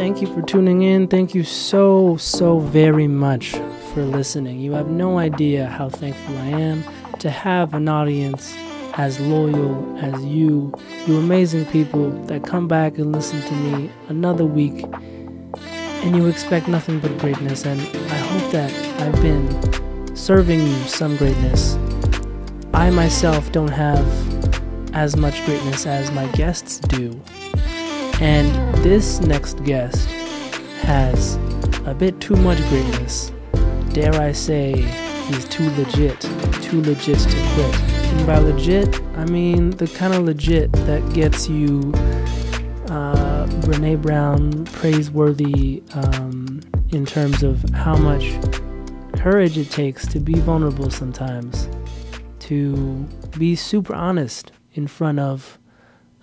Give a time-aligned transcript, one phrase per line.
[0.00, 1.08] Thank you for tuning in.
[1.08, 3.50] Thank you so, so very much
[3.92, 4.58] for listening.
[4.58, 6.82] You have no idea how thankful I am
[7.18, 8.56] to have an audience
[8.94, 10.72] as loyal as you,
[11.06, 14.86] you amazing people that come back and listen to me another week
[16.02, 17.66] and you expect nothing but greatness.
[17.66, 18.72] And I hope that
[19.02, 21.74] I've been serving you some greatness.
[22.72, 27.20] I myself don't have as much greatness as my guests do.
[28.20, 30.08] And this next guest
[30.82, 31.36] has
[31.86, 33.32] a bit too much greatness.
[33.92, 34.82] Dare I say,
[35.26, 36.20] he's too legit,
[36.62, 37.74] too legit to quit.
[37.80, 41.92] And by legit, I mean the kind of legit that gets you
[42.90, 46.60] uh, Brené Brown praiseworthy um,
[46.90, 48.38] in terms of how much
[49.14, 51.68] courage it takes to be vulnerable sometimes,
[52.40, 53.06] to
[53.38, 55.58] be super honest in front of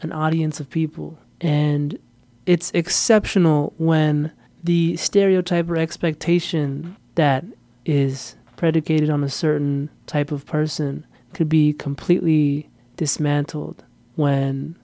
[0.02, 1.18] an audience of people.
[1.41, 2.00] And
[2.46, 4.32] it's exceptional when
[4.64, 7.46] the stereotype or expectation that
[7.85, 13.84] is predicated on a certain type of person could be completely dismantled
[14.16, 14.76] when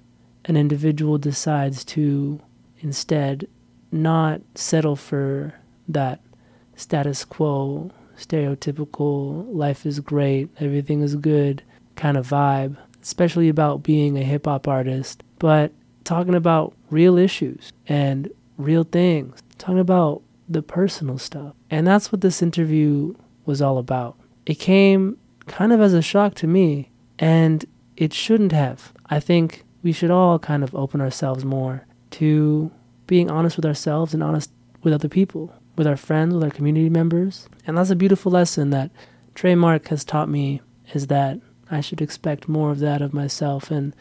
[0.45, 2.39] an individual decides to
[2.79, 3.47] instead
[3.91, 5.53] not settle for
[5.87, 6.19] that
[6.75, 11.63] status quo, stereotypical, life is great, everything is good
[11.95, 15.71] kind of vibe, especially about being a hip hop artist, but
[16.03, 21.55] talking about real issues and real things, talking about the personal stuff.
[21.69, 24.17] And that's what this interview was all about.
[24.45, 27.65] It came kind of as a shock to me, and
[27.97, 28.93] it shouldn't have.
[29.09, 32.71] I think we should all kind of open ourselves more to
[33.07, 34.51] being honest with ourselves and honest
[34.81, 37.47] with other people, with our friends, with our community members.
[37.65, 38.91] And that's a beautiful lesson that
[39.35, 40.61] Trey Mark has taught me
[40.93, 41.39] is that
[41.71, 43.95] I should expect more of that of myself and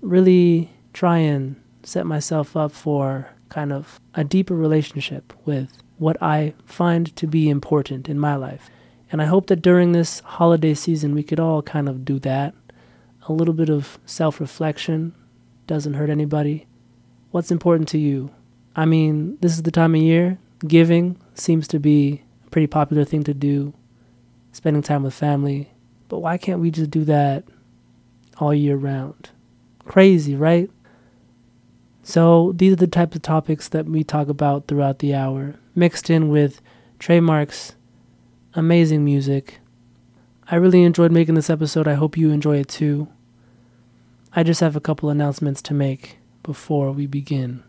[0.00, 6.54] really try and set myself up for kind of a deeper relationship with what I
[6.64, 8.70] find to be important in my life.
[9.12, 12.54] And I hope that during this holiday season we could all kind of do that.
[13.28, 15.14] A little bit of self reflection,
[15.66, 16.66] doesn't hurt anybody.
[17.30, 18.30] What's important to you?
[18.74, 20.38] I mean, this is the time of year.
[20.66, 23.74] Giving seems to be a pretty popular thing to do,
[24.50, 25.72] spending time with family.
[26.08, 27.44] But why can't we just do that
[28.38, 29.28] all year round?
[29.84, 30.70] Crazy, right?
[32.08, 36.08] So, these are the types of topics that we talk about throughout the hour, mixed
[36.08, 36.60] in with
[37.00, 37.74] Trey Mark's
[38.54, 39.58] amazing music.
[40.48, 41.88] I really enjoyed making this episode.
[41.88, 43.08] I hope you enjoy it too.
[44.32, 47.64] I just have a couple announcements to make before we begin.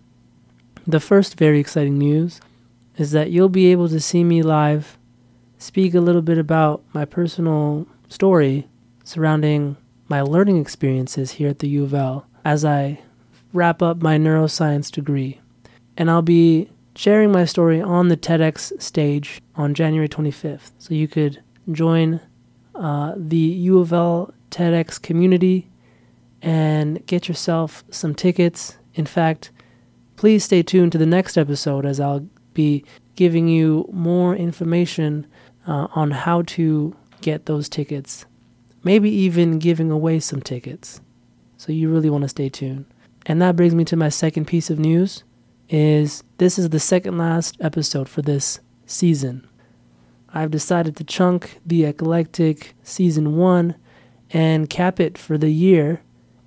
[0.86, 2.40] The first very exciting news
[2.96, 5.00] is that you'll be able to see me live,
[5.58, 8.68] speak a little bit about my personal story
[9.04, 9.78] surrounding
[10.08, 13.00] my learning experiences here at the U of L as I
[13.54, 15.40] wrap up my neuroscience degree.
[15.96, 20.72] And I'll be sharing my story on the TEDx stage on January 25th.
[20.80, 21.42] So you could
[21.72, 22.22] join
[22.76, 25.70] uh, the U of L TEDx community
[26.42, 28.78] and get yourself some tickets.
[28.94, 29.52] In fact,
[30.16, 32.84] please stay tuned to the next episode as I'll be
[33.16, 35.28] giving you more information
[35.68, 38.26] uh, on how to get those tickets.
[38.84, 41.02] Maybe even giving away some tickets.
[41.58, 42.86] So you really want to stay tuned.
[43.28, 45.26] And that brings me to my second piece of news
[45.68, 49.46] is this is the second last episode for this season.
[50.34, 53.76] I've decided to chunk the eclectic season 1
[54.32, 56.02] and cap it for the year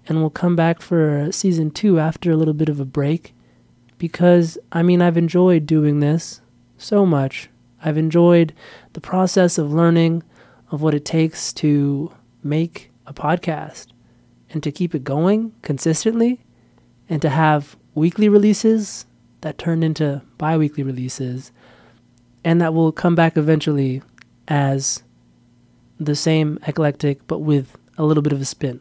[0.06, 3.34] and we'll come back for season two after a little bit of a break.
[3.98, 6.40] Because, I mean, I've enjoyed doing this
[6.78, 7.50] so much.
[7.84, 8.54] I've enjoyed
[8.94, 10.22] the process of learning
[10.70, 12.10] of what it takes to
[12.42, 13.88] make a podcast
[14.48, 16.40] and to keep it going consistently
[17.10, 19.04] and to have weekly releases
[19.42, 21.52] that turn into bi weekly releases
[22.44, 24.00] and that will come back eventually
[24.48, 25.02] as
[25.98, 28.80] the same eclectic but with a little bit of a spin.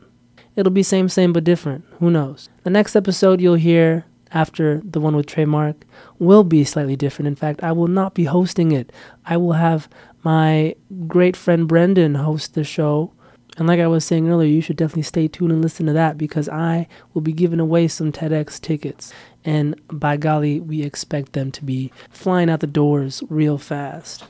[0.55, 1.85] It'll be same, same, but different.
[1.99, 2.49] Who knows?
[2.63, 5.85] The next episode you'll hear after the one with Trey Mark
[6.19, 7.27] will be slightly different.
[7.27, 8.91] In fact, I will not be hosting it.
[9.25, 9.89] I will have
[10.23, 10.75] my
[11.07, 13.13] great friend Brendan host the show.
[13.59, 16.17] And like I was saying earlier, you should definitely stay tuned and listen to that
[16.17, 19.13] because I will be giving away some TEDx tickets.
[19.45, 24.23] And by golly, we expect them to be flying out the doors real fast.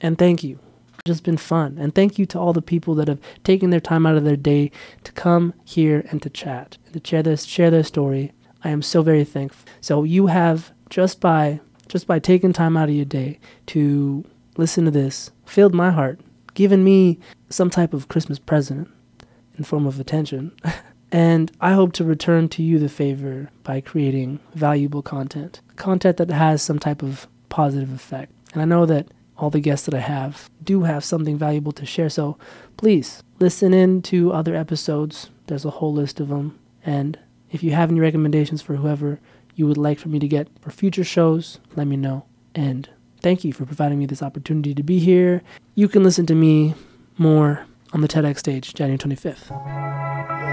[0.00, 0.58] And thank you
[1.06, 1.78] just been fun.
[1.78, 4.36] And thank you to all the people that have taken their time out of their
[4.36, 4.70] day
[5.04, 8.32] to come here and to chat and to share their, share their story.
[8.62, 9.66] I am so very thankful.
[9.80, 14.24] So you have just by just by taking time out of your day to
[14.56, 16.20] listen to this filled my heart,
[16.54, 17.18] given me
[17.48, 18.88] some type of Christmas present
[19.56, 20.52] in form of attention.
[21.12, 26.30] And I hope to return to you the favor by creating valuable content, content that
[26.30, 28.32] has some type of positive effect.
[28.52, 31.86] And I know that all the guests that I have do have something valuable to
[31.86, 32.10] share.
[32.10, 32.36] So
[32.76, 35.30] please listen in to other episodes.
[35.46, 36.58] There's a whole list of them.
[36.84, 37.18] And
[37.50, 39.18] if you have any recommendations for whoever
[39.56, 42.24] you would like for me to get for future shows, let me know.
[42.54, 42.88] And
[43.20, 45.42] thank you for providing me this opportunity to be here.
[45.74, 46.74] You can listen to me
[47.18, 50.49] more on the TEDx stage, January 25th.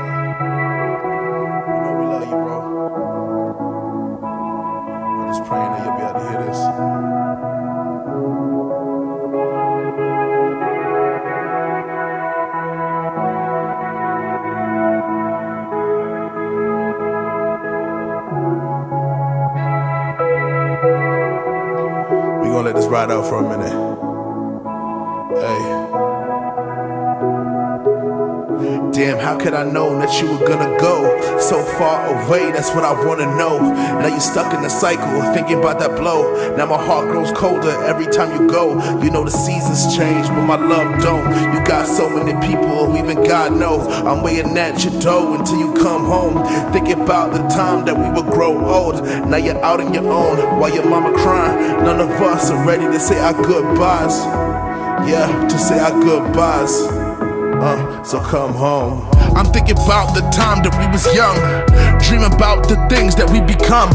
[22.88, 23.96] This ride out for a minute.
[28.97, 32.49] Damn, how could I know that you were gonna go so far away?
[32.49, 33.59] That's what I wanna know.
[33.59, 36.55] Now you're stuck in the cycle, thinking about that blow.
[36.55, 38.73] Now my heart grows colder every time you go.
[39.03, 41.29] You know the seasons change, but my love don't.
[41.53, 43.85] You got so many people, even God knows.
[44.01, 46.44] I'm waiting at your door until you come home.
[46.73, 49.05] Thinking about the time that we would grow old.
[49.29, 51.83] Now you're out on your own while your mama crying.
[51.85, 54.17] None of us are ready to say our goodbyes.
[55.07, 56.96] Yeah, to say our goodbyes.
[58.07, 59.06] So come home.
[59.36, 61.36] I'm thinking about the time that we was young,
[61.99, 63.89] dream about the things that we become.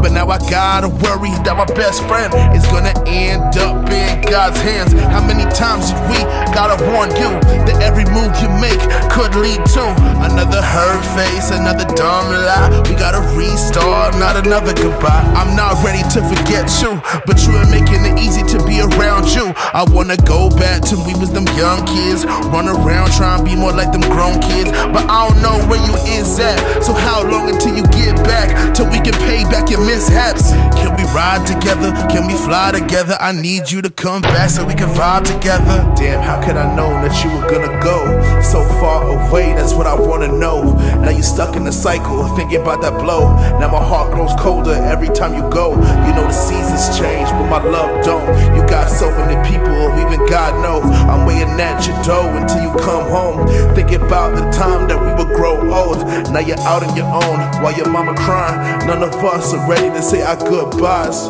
[0.00, 4.56] But now I gotta worry that my best friend is gonna end up in God's
[4.60, 4.96] hands.
[5.12, 6.18] How many times did we
[6.56, 7.30] gotta warn you
[7.68, 8.80] that every move you make
[9.12, 9.84] could lead to
[10.24, 12.80] another hurt face, another dumb lie?
[12.88, 15.24] We gotta restart, not another goodbye.
[15.36, 16.96] I'm not ready to forget you,
[17.28, 19.52] but you are making it easy to be around you.
[19.76, 23.54] I wanna go back to we was them young kids, run around trying to be
[23.54, 24.72] more like them grown kids.
[24.96, 26.82] But I don't know where you is at.
[26.82, 28.74] So how long until you get back?
[28.74, 30.50] Till we can pay back your mishaps.
[30.76, 31.92] Can we ride together?
[32.08, 33.16] Can we fly together?
[33.20, 35.84] I need you to come back so we can vibe together.
[35.96, 37.98] Damn, how could I know that you were gonna go
[38.42, 39.52] so far away?
[39.54, 40.74] That's what I wanna know.
[41.02, 43.34] Now you're stuck in the cycle, thinking about that blow.
[43.58, 45.70] Now my heart grows colder every time you go.
[46.06, 48.26] You know the seasons change, but my love don't.
[48.56, 49.29] You got so many
[49.60, 50.84] people, even God knows.
[51.08, 53.46] I'm waiting at your door until you come home.
[53.74, 55.98] Thinking about the time that we would grow old.
[56.32, 58.86] Now you're out on your own while your mama crying.
[58.86, 61.26] None of us are ready to say our goodbyes.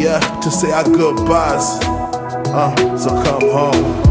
[0.00, 1.78] Yeah, to say our goodbyes.
[2.52, 4.09] Uh, so come home.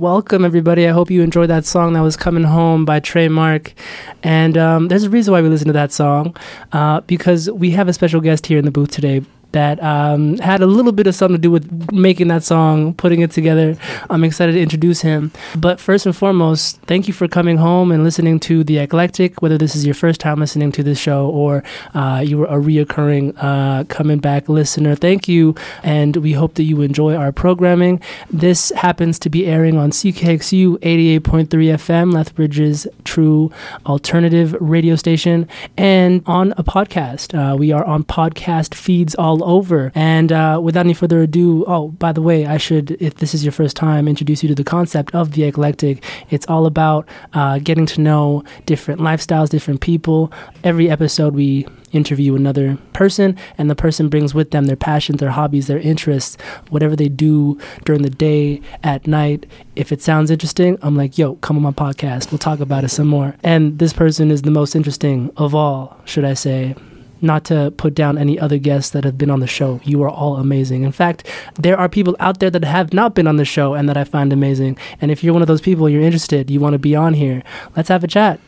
[0.00, 0.88] Welcome, everybody.
[0.88, 3.74] I hope you enjoyed that song that was Coming Home by Trey Mark.
[4.22, 6.34] And um, there's a reason why we listen to that song
[6.72, 10.62] uh, because we have a special guest here in the booth today that um, had
[10.62, 13.76] a little bit of something to do with making that song, putting it together.
[14.08, 15.32] I'm excited to introduce him.
[15.56, 19.58] But first and foremost, thank you for coming home and listening to The Eclectic, whether
[19.58, 21.62] this is your first time listening to this show or
[21.94, 24.94] uh, you were a reoccurring uh, coming back listener.
[24.94, 28.00] Thank you, and we hope that you enjoy our programming.
[28.30, 33.50] This happens to be airing on CKXU 88.3 FM, Lethbridge's true
[33.86, 37.34] alternative radio station, and on a podcast.
[37.34, 39.92] Uh, we are on podcast feeds all over.
[39.94, 43.44] And uh, without any further ado, oh, by the way, I should, if this is
[43.44, 46.04] your first time, introduce you to the concept of the eclectic.
[46.30, 50.32] It's all about uh, getting to know different lifestyles, different people.
[50.64, 55.30] Every episode, we interview another person, and the person brings with them their passions, their
[55.30, 56.36] hobbies, their interests,
[56.68, 59.46] whatever they do during the day, at night.
[59.76, 62.30] If it sounds interesting, I'm like, yo, come on my podcast.
[62.30, 63.34] We'll talk about it some more.
[63.42, 66.74] And this person is the most interesting of all, should I say
[67.22, 69.80] not to put down any other guests that have been on the show.
[69.84, 70.82] You are all amazing.
[70.82, 73.88] In fact, there are people out there that have not been on the show and
[73.88, 74.78] that I find amazing.
[75.00, 77.42] And if you're one of those people, you're interested, you want to be on here,
[77.76, 78.40] let's have a chat.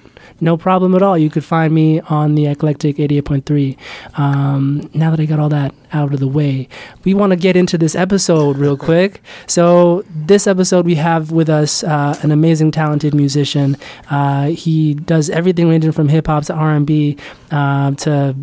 [0.42, 1.16] No problem at all.
[1.16, 3.78] You could find me on the Eclectic 88.3.
[4.18, 6.68] Um, now that I got all that out of the way,
[7.04, 9.22] we want to get into this episode real quick.
[9.46, 13.76] So, this episode, we have with us uh, an amazing, talented musician.
[14.10, 17.18] Uh, he does everything ranging from hip hop to R&B
[17.52, 18.34] uh, to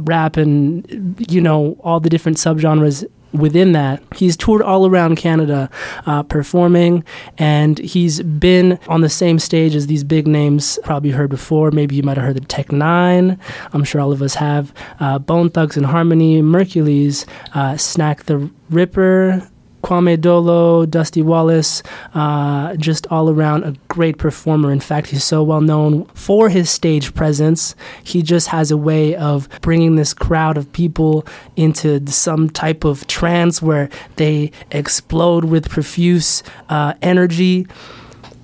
[0.00, 5.70] rap and, you know, all the different subgenres within that, he's toured all around Canada
[6.06, 7.04] uh, performing,
[7.38, 11.70] and he's been on the same stage as these big names probably heard before.
[11.70, 13.38] Maybe you might have heard the Tech N9ne.
[13.72, 14.72] I'm sure all of us have.
[15.00, 19.48] Uh, Bone Thugs and Harmony, Merkules, uh, Snak the Ripper.
[19.82, 21.82] Kwame Dolo, Dusty Wallace,
[22.14, 24.70] uh, just all around a great performer.
[24.72, 27.74] In fact, he's so well known for his stage presence.
[28.02, 33.06] He just has a way of bringing this crowd of people into some type of
[33.06, 37.66] trance where they explode with profuse uh, energy.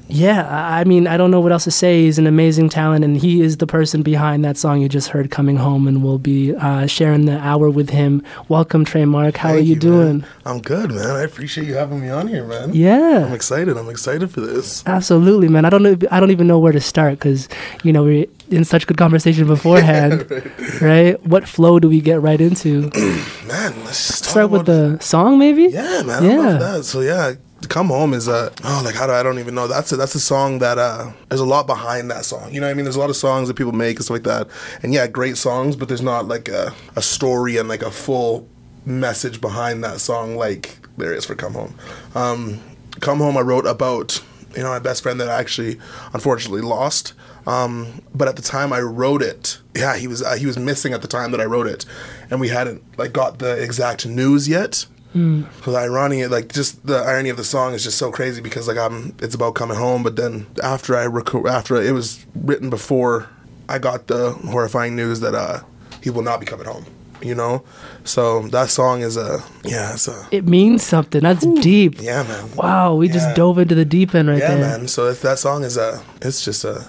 [0.06, 2.02] Yeah, I mean, I don't know what else to say.
[2.02, 5.30] He's an amazing talent, and he is the person behind that song you just heard,
[5.30, 8.22] "Coming Home," and we'll be uh, sharing the hour with him.
[8.50, 9.38] Welcome, Trey Mark.
[9.38, 10.18] How Thank are you, doing?
[10.18, 10.26] man.
[10.44, 11.10] I'm good, man.
[11.10, 12.74] I appreciate you having me on here, man.
[12.74, 13.78] Yeah, I'm excited.
[13.78, 14.82] I'm excited for this.
[14.86, 15.64] absolutely, man.
[15.64, 15.96] I don't know.
[16.10, 17.48] I don't even know where to start because
[17.82, 20.26] you know we're in such good conversation beforehand,
[20.82, 21.18] right.
[21.26, 22.90] What flow do we get right into?
[23.48, 25.64] Man, let's just talk Start with the song, maybe.
[25.64, 26.22] Yeah, man.
[26.22, 26.36] I Yeah.
[26.38, 26.84] love that.
[26.84, 27.34] So yeah,
[27.66, 29.66] come home is uh oh like how do I don't even know.
[29.66, 32.52] That's a that's a song that uh there's a lot behind that song.
[32.52, 32.84] You know what I mean?
[32.84, 34.48] There's a lot of songs that people make and stuff like that.
[34.82, 38.48] And yeah, great songs, but there's not like a, a story and like a full
[38.84, 41.74] message behind that song like there is for Come Home.
[42.14, 42.60] Um
[43.00, 44.22] Come Home I wrote about
[44.56, 45.78] you know my best friend that I actually
[46.12, 47.14] unfortunately lost.
[47.46, 50.94] Um, but at the time I wrote it, yeah, he was uh, he was missing
[50.94, 51.84] at the time that I wrote it,
[52.30, 54.86] and we hadn't like got the exact news yet.
[55.14, 58.66] So the irony, like just the irony of the song is just so crazy because
[58.66, 62.68] like I'm, it's about coming home, but then after I reco- after it was written
[62.68, 63.28] before
[63.68, 65.60] I got the horrifying news that uh
[66.02, 66.84] he will not be coming home.
[67.22, 67.62] You know,
[68.02, 71.22] so that song is a yeah, it's a It means something.
[71.22, 72.02] That's deep.
[72.02, 72.50] yeah, man.
[72.56, 73.12] Wow, we Yeah.
[73.14, 74.58] just dove into the deep end right yeah, there.
[74.58, 74.88] Yeah, man.
[74.88, 76.84] So if that song is a, it's just a,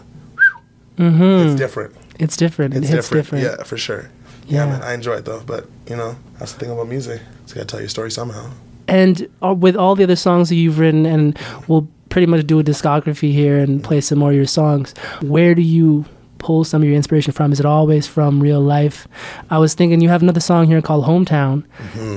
[0.97, 1.95] it's different.
[2.19, 2.73] It's different.
[2.73, 3.25] It's it different.
[3.25, 3.43] different.
[3.45, 4.09] Yeah, for sure.
[4.47, 4.71] Yeah, Yeah.
[4.71, 4.81] man.
[4.81, 7.21] I enjoy it though, but you know, that's the thing about music.
[7.45, 8.51] It's gotta tell your story somehow.
[8.87, 12.59] And uh, with all the other songs that you've written, and we'll pretty much do
[12.59, 16.05] a discography here and play some more of your songs, where do you
[16.37, 17.51] pull some of your inspiration from?
[17.51, 19.07] Is it always from real life?
[19.49, 21.63] I was thinking you have another song here called Hometown,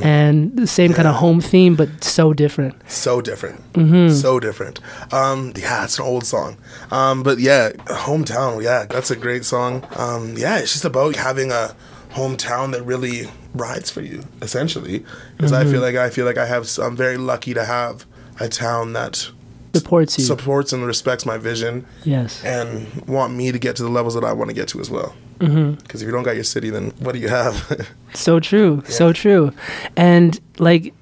[0.04, 1.24] and the same kind of Mm-hmm.
[1.24, 2.74] Home theme, but so different.
[2.90, 3.72] So different.
[3.72, 4.14] Mm-hmm.
[4.14, 4.80] So different.
[5.12, 6.58] Um, yeah, it's an old song.
[6.90, 8.62] Um, but yeah, hometown.
[8.62, 9.86] Yeah, that's a great song.
[9.96, 11.74] Um, yeah, it's just about having a
[12.18, 15.04] hometown that really rides for you, essentially.
[15.36, 15.72] Because I Mm-hmm.
[15.72, 16.68] feel like I feel like I have.
[16.78, 18.04] I'm very lucky to have
[18.40, 19.30] a town that
[19.74, 20.24] Supports you.
[20.24, 22.42] supports and respects my vision yes.
[22.44, 24.90] and want me to get to the levels that I want to get to as
[24.90, 25.14] well.
[25.40, 25.72] Mm-hmm.
[25.82, 27.54] Because if you don't got your city, then what do you have?
[28.14, 29.52] So true, so true.
[29.94, 30.94] And like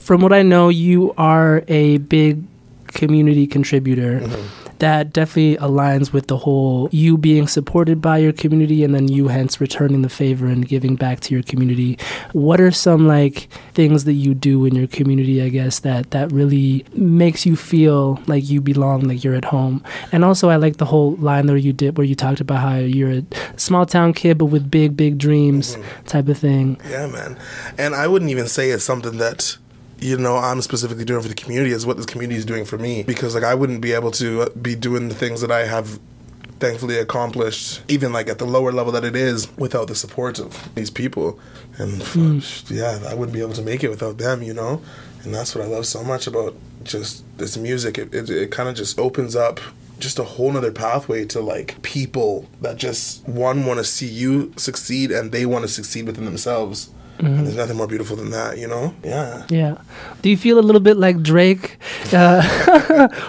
[0.00, 2.42] from what I know, you are a big
[2.88, 4.20] community contributor.
[4.20, 4.63] Mm-hmm.
[4.78, 9.28] That definitely aligns with the whole you being supported by your community and then you
[9.28, 11.98] hence returning the favor and giving back to your community.
[12.32, 16.32] What are some like things that you do in your community, I guess, that that
[16.32, 19.82] really makes you feel like you belong, like you're at home?
[20.12, 22.76] And also I like the whole line where you did where you talked about how
[22.76, 23.24] you're a
[23.56, 26.04] small town kid but with big, big dreams mm-hmm.
[26.06, 26.80] type of thing.
[26.88, 27.38] Yeah, man.
[27.78, 29.56] And I wouldn't even say it's something that
[30.04, 32.76] you know I'm specifically doing for the community is what this community is doing for
[32.76, 33.02] me.
[33.02, 35.98] Because like I wouldn't be able to uh, be doing the things that I have
[36.60, 40.74] thankfully accomplished even like at the lower level that it is without the support of
[40.74, 41.40] these people.
[41.78, 44.82] And fuck, yeah I wouldn't be able to make it without them you know?
[45.24, 47.96] And that's what I love so much about just this music.
[47.96, 49.58] It, it, it kind of just opens up
[49.98, 54.52] just a whole nother pathway to like people that just one want to see you
[54.56, 58.58] succeed and they want to succeed within themselves and there's nothing more beautiful than that
[58.58, 59.78] you know yeah Yeah.
[60.22, 61.76] Do you feel a little bit like Drake,
[62.12, 62.40] uh,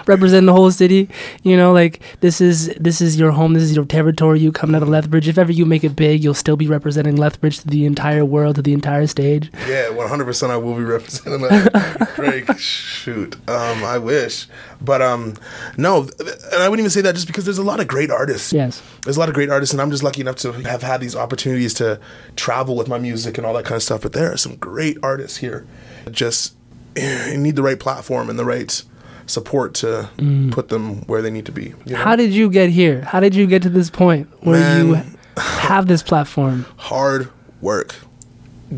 [0.06, 1.10] representing the whole city?
[1.42, 4.40] You know, like this is this is your home, this is your territory.
[4.40, 5.28] You coming out of Lethbridge.
[5.28, 8.56] If ever you make it big, you'll still be representing Lethbridge to the entire world,
[8.56, 9.50] to the entire stage.
[9.68, 10.52] Yeah, one hundred percent.
[10.52, 11.46] I will be representing.
[12.16, 12.48] Drake.
[12.58, 14.46] Shoot, um, I wish,
[14.80, 15.34] but um,
[15.76, 18.52] no, and I wouldn't even say that just because there's a lot of great artists.
[18.54, 18.80] Yes.
[19.04, 21.14] There's a lot of great artists, and I'm just lucky enough to have had these
[21.14, 22.00] opportunities to
[22.36, 24.02] travel with my music and all that kind of stuff.
[24.02, 25.66] But there are some great artists here.
[26.10, 26.54] Just
[26.96, 28.82] you need the right platform and the right
[29.26, 30.52] support to mm.
[30.52, 31.74] put them where they need to be.
[31.84, 31.96] You know?
[31.96, 33.02] How did you get here?
[33.02, 35.02] How did you get to this point where you
[35.36, 36.66] have this platform?
[36.76, 37.30] hard
[37.60, 37.96] work,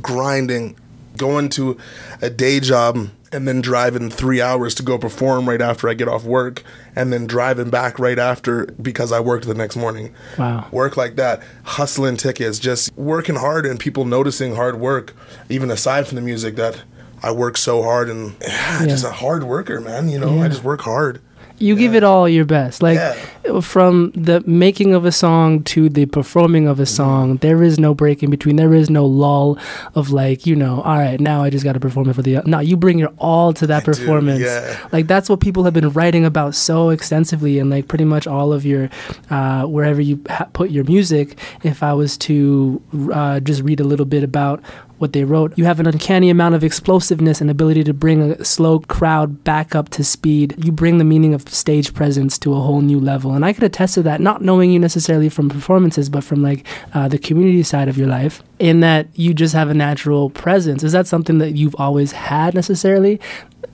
[0.01, 0.77] grinding,
[1.17, 1.77] going to
[2.23, 6.09] a day job and then driving three hours to go perform right after I get
[6.09, 6.63] off work,
[6.97, 10.15] and then driving back right after because I worked the next morning.
[10.39, 10.67] Wow.
[10.73, 15.15] Work like that, hustling tickets, just working hard and people noticing hard work,
[15.49, 16.83] even aside from the music that
[17.23, 20.09] I work so hard and yeah, just a hard worker, man.
[20.09, 20.45] You know, Yeah.
[20.45, 21.21] I just work hard.
[21.59, 22.83] You give it all your best.
[22.83, 23.61] Like Yeah.
[23.61, 27.95] from the making of a song to the performing of a song, there is no
[27.95, 28.57] break in between.
[28.57, 29.59] There is no lull
[29.95, 32.43] of like, you know, all right, now I just got to perform it for the.
[32.47, 34.41] No, you bring your all to that do, performance.
[34.41, 34.77] yeah.
[34.93, 38.53] Like that's what people have been writing about so extensively, and like pretty much all
[38.53, 38.91] of your,
[39.31, 41.39] uh, wherever you ha- put your music.
[41.63, 42.81] If I was to
[43.13, 44.63] uh, just read a little bit about
[44.99, 45.57] what they wrote.
[45.57, 49.75] You have an uncanny amount of explosiveness and ability to bring a slow crowd back
[49.75, 50.55] up to speed.
[50.65, 53.33] You bring the meaning of stage presence to a whole new level.
[53.35, 56.67] And I could attest to that, not knowing you necessarily from performances, but from like
[56.95, 60.83] uh, the community side of your life, in that you just have a natural presence.
[60.83, 63.21] Is that something that you've always had necessarily?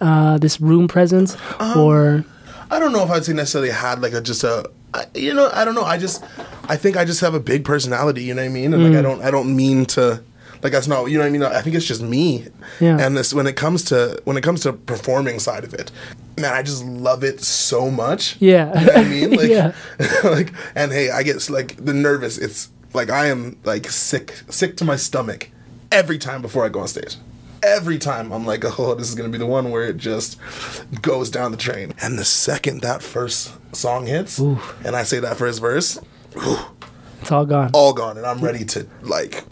[0.00, 1.37] Uh, this room presence?
[1.76, 2.25] or.
[2.71, 4.69] I don't know if I'd say necessarily had like a just a
[5.14, 6.25] you know I don't know I just
[6.69, 8.88] I think I just have a big personality you know what I mean and Mm.
[8.90, 10.23] like I don't I don't mean to
[10.64, 12.47] like that's not you know what I mean I think it's just me
[12.80, 12.99] Yeah.
[12.99, 15.92] and this when it comes to when it comes to performing side of it
[16.38, 18.80] man I just love it so much Yeah.
[18.80, 19.73] you know what I mean like Yeah.
[20.25, 24.76] like and hey I get like the nervous it's like I am like sick sick
[24.78, 25.50] to my stomach
[25.92, 27.16] every time before I go on stage
[27.66, 30.38] every time I'm like, oh, this is gonna be the one where it just
[31.00, 31.94] goes down the train.
[32.02, 35.99] And the second that first song hits, and I say that first verse,
[37.23, 37.71] It's all gone.
[37.73, 39.44] all gone, and I'm ready to like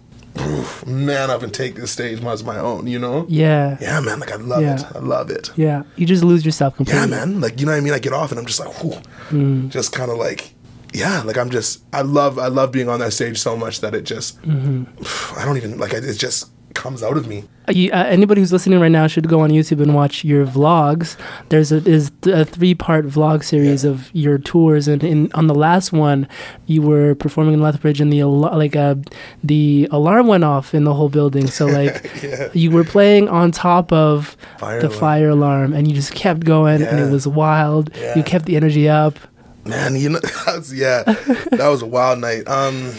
[0.86, 2.86] man up and take this stage as my own.
[2.86, 3.26] You know?
[3.28, 3.76] Yeah.
[3.80, 4.20] Yeah, man.
[4.20, 4.80] Like I love Yeah.
[4.80, 4.86] it.
[4.96, 5.50] I love it.
[5.56, 5.82] Yeah.
[5.96, 7.00] You just lose yourself completely.
[7.00, 7.40] Yeah, man.
[7.40, 7.92] Like you know what I mean?
[7.94, 9.68] I get off and I'm just like, whew, Mm.
[9.70, 10.54] just kind of like.
[10.94, 13.94] Yeah, like I'm just I love I love being on that stage so much that
[13.94, 15.38] it just Mm-hmm.
[15.40, 17.44] I don't even like it just comes out of me.
[17.70, 21.16] You, uh, anybody who's listening right now should go on YouTube and watch your vlogs.
[21.48, 23.90] There's a is a three part vlog series Yeah.
[23.92, 26.26] of your tours, and in on the last one,
[26.66, 28.96] you were performing in Lethbridge, and the al- like uh,
[29.44, 31.46] the alarm went off in the whole building.
[31.46, 32.48] So like Yeah.
[32.52, 35.00] you were playing on top of Fire the alarm.
[35.00, 37.90] fire alarm, and you just kept going, and it was wild.
[37.96, 38.16] Yeah.
[38.16, 39.18] You kept the energy up.
[39.64, 42.48] Man, you know, that's, yeah, that was a wild night.
[42.48, 42.92] Um,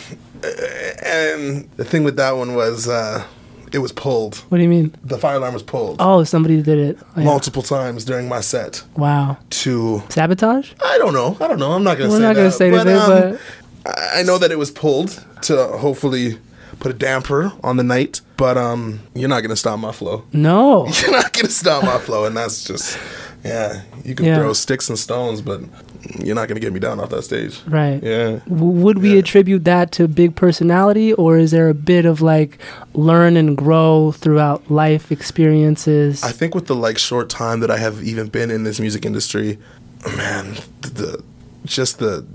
[1.04, 3.24] and the thing with that one was, uh,
[3.74, 4.36] it was pulled.
[4.50, 4.94] What do you mean?
[5.04, 6.98] The fire alarm was pulled Oh, somebody did it.
[7.02, 7.24] Oh, yeah.
[7.26, 8.84] multiple times during my set.
[8.96, 9.38] Wow.
[9.50, 10.72] To Sabotage?
[10.84, 11.72] I don't know, I don't know.
[11.74, 12.42] I'm not gonna We're say not that.
[12.42, 13.42] gonna say anything, um, but
[13.86, 16.38] I I know that it was pulled to hopefully
[16.80, 18.22] put a damper on the night.
[18.38, 20.24] But um, you're not gonna stop my flow.
[20.34, 20.88] no.
[21.02, 22.98] You're not gonna stop my flow, and that's just.
[23.46, 24.38] Yeah, you can Yeah.
[24.38, 25.60] throw sticks and stones, but
[26.24, 27.62] you're not gonna get me down off that stage.
[27.68, 28.02] Right.
[28.04, 28.40] Yeah.
[28.50, 29.20] W- Would we Yeah.
[29.20, 32.58] attribute that to big personality, or is there a bit of like
[32.94, 36.24] learn and grow throughout life experiences?
[36.24, 39.06] I think with the like short time that I have even been in this music
[39.06, 39.58] industry,
[40.18, 41.24] man, the, the
[41.66, 42.26] just the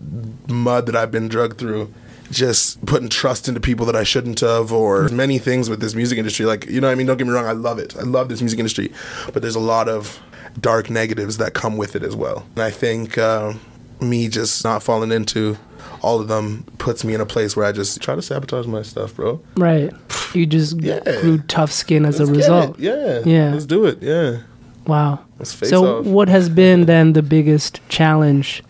[0.48, 1.92] mud that I've been drugged through,
[2.30, 6.18] just putting trust into people that I shouldn't have, or many things with this music
[6.18, 6.46] industry.
[6.46, 7.94] Like you know, what I mean, don't get me wrong, I love it.
[7.98, 8.90] I love this music industry,
[9.32, 10.18] but there's a lot of
[10.60, 12.46] dark negatives that come with it as well.
[12.54, 13.54] And I think uh,
[14.00, 15.56] me just not falling into
[16.02, 18.82] all of them puts me in a place where I just try to sabotage my
[18.82, 19.40] stuff, bro.
[19.56, 19.92] right.
[20.34, 21.00] You just Yeah.
[21.20, 22.78] grew tough skin as Let's a result.
[22.78, 23.20] Yeah.
[23.24, 23.52] Yeah.
[23.52, 24.02] Let's do it.
[24.02, 24.38] Yeah.
[24.86, 25.20] Wow.
[25.38, 26.06] Let's face So, off.
[26.06, 28.62] what has been then the biggest challenge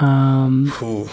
[0.00, 1.08] um, Ooh.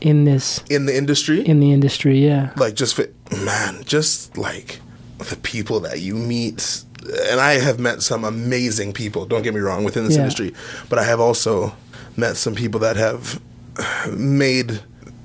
[0.00, 2.24] in this in the industry in the industry?
[2.24, 2.50] Yeah.
[2.56, 3.06] like just for,
[3.44, 4.80] man just like
[5.18, 6.82] the people that you meet
[7.30, 10.22] and i have met some amazing people don't get me wrong within this Yeah.
[10.22, 10.54] industry
[10.88, 11.74] but i have also
[12.16, 13.40] met some people that have
[14.10, 14.80] made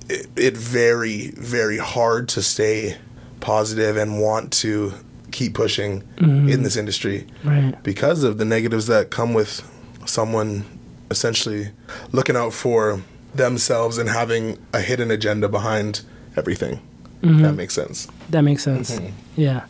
[0.09, 2.97] it, it very very hard to stay
[3.39, 4.93] positive and want to
[5.31, 7.75] keep pushing in this industry Right.
[7.83, 9.61] because of the negatives that come with
[10.05, 10.63] someone
[11.11, 11.69] essentially
[12.11, 13.01] looking out for
[13.35, 16.01] themselves and having a hidden agenda behind
[16.35, 16.79] everything.
[17.21, 17.41] Mm-hmm.
[17.43, 18.07] That makes sense.
[18.29, 18.91] That makes sense.
[18.91, 19.11] Mm-hmm.
[19.35, 19.65] Yeah.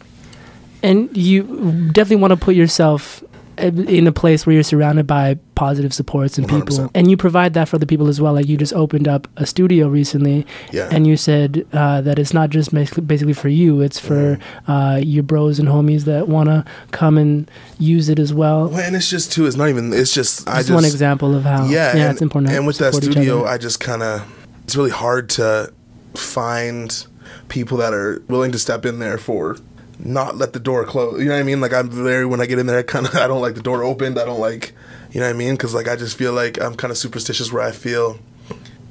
[0.83, 1.43] And you
[1.91, 3.23] definitely want to put yourself
[3.57, 6.77] in a place where you're surrounded by positive supports and people.
[6.77, 6.91] 100%.
[6.93, 8.33] And you provide that for the people as well.
[8.33, 10.45] Like you just opened up a studio recently.
[10.71, 10.89] Yeah.
[10.91, 14.71] And you said uh, that it's not just basically, for you, it's for Mm-hmm.
[14.71, 18.67] uh, your bros and homies that want to come and use it as well.
[18.67, 19.47] Well, and it's just too.
[19.47, 19.91] It's not even.
[19.91, 20.47] It's just.
[20.47, 22.53] I Just just one example of how Yeah, yeah and, it's important.
[22.53, 23.45] And with that studio.
[23.45, 24.31] I just kind of.
[24.65, 25.73] It's really hard to
[26.13, 27.07] find
[27.47, 29.57] people that are willing to step in there for
[29.99, 31.19] not let the door close.
[31.19, 31.59] You know what I mean?
[31.61, 33.61] Like I'm very when I get in there, I kind of I don't like the
[33.61, 34.19] door opened.
[34.19, 34.73] I don't like,
[35.11, 35.55] you know what I mean?
[35.55, 38.19] Because like I just feel like I'm kind of superstitious where I feel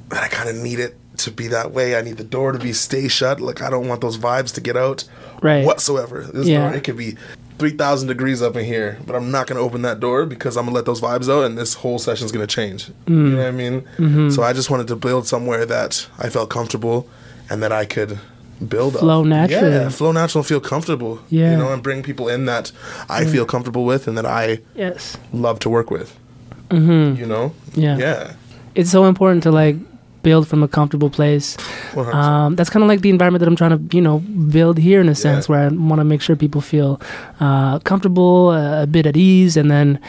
[0.09, 1.95] that I kind of need it to be that way.
[1.97, 3.39] I need the door to be stay shut.
[3.41, 5.03] Like I don't want those vibes to get out
[5.41, 5.65] Right.
[5.65, 6.21] whatsoever.
[6.33, 6.67] This Yeah.
[6.69, 7.15] door, it could be
[7.59, 10.65] three thousand degrees up in here, but I'm not gonna open that door because I'm
[10.65, 12.91] gonna let those vibes out, and this whole session's gonna change.
[13.07, 13.81] You know what I mean?
[13.97, 14.29] Mm-hmm.
[14.29, 17.07] So I just wanted to build somewhere that I felt comfortable
[17.49, 18.19] and that I could
[18.67, 19.01] build up.
[19.01, 19.71] Flow naturally.
[19.71, 21.19] Yeah, flow natural and feel comfortable.
[21.29, 21.51] Yeah.
[21.51, 22.71] you know, and bring people in that
[23.09, 25.17] I feel comfortable with and that I yes.
[25.33, 26.17] love to work with.
[26.69, 27.19] Mm-hmm.
[27.19, 27.53] You know?
[27.73, 27.97] Yeah.
[27.97, 28.33] Yeah.
[28.75, 29.75] It's so important to like
[30.23, 31.55] build from a comfortable place.
[31.95, 34.99] Um, that's kind of like the environment that I'm trying to, you know, build here
[34.99, 35.55] in a sense, Yeah.
[35.55, 36.99] where I want to make sure people feel
[37.39, 39.99] uh, comfortable, uh, a bit at ease, and then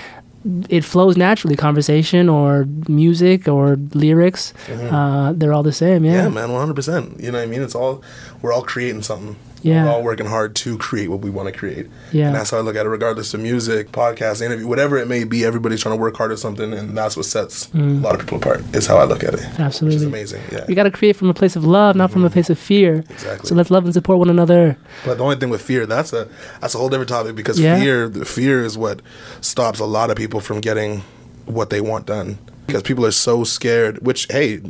[0.69, 1.57] it flows naturally.
[1.57, 6.03] Conversation or music or lyrics, uh, they're all the same.
[6.03, 6.05] Mm-hmm.
[6.15, 6.29] Yeah, Yeah.
[6.29, 7.21] man, one hundred percent.
[7.21, 7.63] You know what I mean?
[7.63, 8.03] It's all
[8.43, 9.85] we're all creating something Yeah.
[9.85, 11.89] We're all working hard to create what we want to create.
[12.13, 12.27] Yeah.
[12.29, 15.25] And that's how I look at it, regardless of music, podcast, interview, whatever it may
[15.25, 15.45] be.
[15.45, 18.39] Everybody's trying to work hard at something, and that's what sets a lot of people
[18.39, 18.63] apart.
[18.75, 19.41] Is how I look at it.
[19.41, 19.61] Mm.
[19.65, 20.07] Absolutely.
[20.07, 20.43] amazing.
[20.53, 20.65] Yeah.
[20.69, 23.05] You got to create from a place of love, not from a place of fear.
[23.11, 23.49] Exactly.
[23.49, 24.77] So let's love and support one another.
[25.05, 26.29] But the only thing with fear, that's a
[26.61, 27.79] that's a whole different topic because Yeah.
[27.81, 29.01] fear the fear is what
[29.41, 31.03] stops a lot of people from getting
[31.47, 32.39] what they want done.
[32.67, 34.61] Because people are so scared, which hey,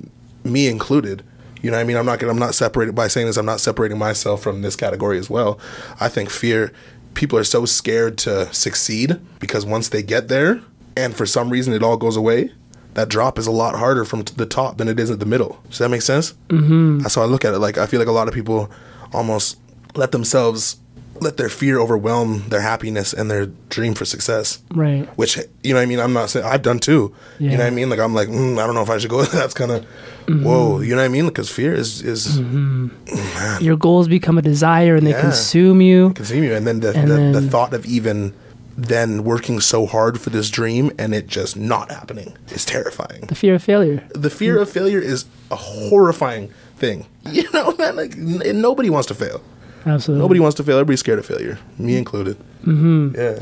[0.44, 1.22] me included.
[1.62, 1.96] You know what I mean?
[1.96, 4.76] I'm not gonna, I'm not separated by saying this, I'm not separating myself from this
[4.76, 5.58] category as well.
[6.00, 6.72] I think fear
[7.14, 10.60] people are so scared to succeed because once they get there
[10.96, 12.52] and for some reason it all goes away,
[12.94, 15.60] that drop is a lot harder from the top than it is at the middle.
[15.68, 16.34] Does that make sense?
[16.48, 16.98] Mm-hmm.
[16.98, 17.58] That's how I look at it.
[17.58, 18.70] Like I feel like a lot of people
[19.12, 19.58] almost
[19.94, 20.76] let themselves
[21.22, 24.60] let their fear overwhelm their happiness and their dream for success.
[24.70, 25.06] Right.
[25.16, 27.14] Which you know, what I mean, I'm not saying I've done too.
[27.38, 27.90] You know what I mean?
[27.90, 29.24] Like I'm like, mm, I don't know if I should go.
[29.24, 29.82] That's kind of
[30.26, 30.44] mm-hmm.
[30.44, 30.80] whoa.
[30.80, 31.26] You know what I mean?
[31.26, 32.88] Because fear is is mm-hmm.
[32.88, 35.20] mm, Your goals become a desire and they Yeah.
[35.20, 36.12] consume you.
[36.14, 38.34] consume you, and then the And the, the thought of even
[38.76, 43.22] then working so hard for this dream and it just not happening is terrifying.
[43.22, 44.06] The fear of failure.
[44.14, 47.06] the fear of failure is a horrifying thing.
[47.28, 49.42] You know, man, like n- nobody wants to fail.
[49.88, 50.22] Absolutely.
[50.22, 50.76] Nobody wants to fail.
[50.76, 52.36] Everybody's scared of failure, me included.
[52.64, 53.14] Mm-hmm.
[53.16, 53.38] Yeah,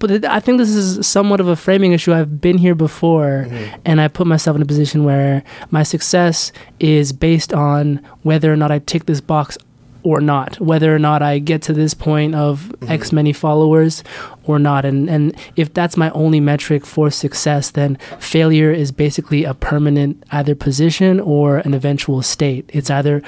[0.00, 2.12] but it, I think this is somewhat of a framing issue.
[2.12, 3.80] I've been here before, Mm-hmm.
[3.84, 8.56] and I put myself in a position where my success is based on whether or
[8.56, 9.58] not I tick this box
[10.04, 12.92] or not, whether or not I get to this point of Mm-hmm.
[12.92, 14.04] X many followers
[14.44, 14.84] or not.
[14.84, 20.22] And and if that's my only metric for success, then failure is basically a permanent
[20.30, 22.70] either position or an eventual state.
[22.72, 23.20] It's either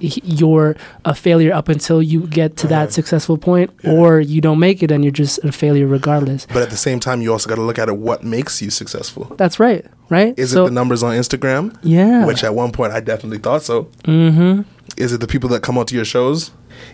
[0.00, 4.82] you're a failure up until you get to that successful point, or you don't make
[4.82, 6.46] it and you're just a failure regardless.
[6.46, 7.96] but at the same time, you also got to look at it.
[7.96, 9.24] What makes you successful?
[9.36, 10.34] That's right, right?
[10.38, 11.76] Is So- it the numbers on Instagram?
[11.82, 12.26] Yeah.
[12.26, 13.84] Which at one point I definitely thought so.
[14.04, 14.62] Mm-hmm.
[14.96, 16.50] Is it the people that come out to your shows?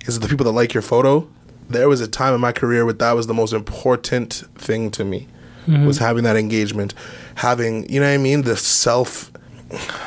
[0.06, 1.28] Is it the people that like your photo?
[1.68, 5.04] There was a time in my career where that was the most important thing to
[5.04, 5.28] me.
[5.66, 5.86] Mm-hmm.
[5.86, 6.92] Was having that engagement,
[7.36, 9.32] having you know what I mean, the self,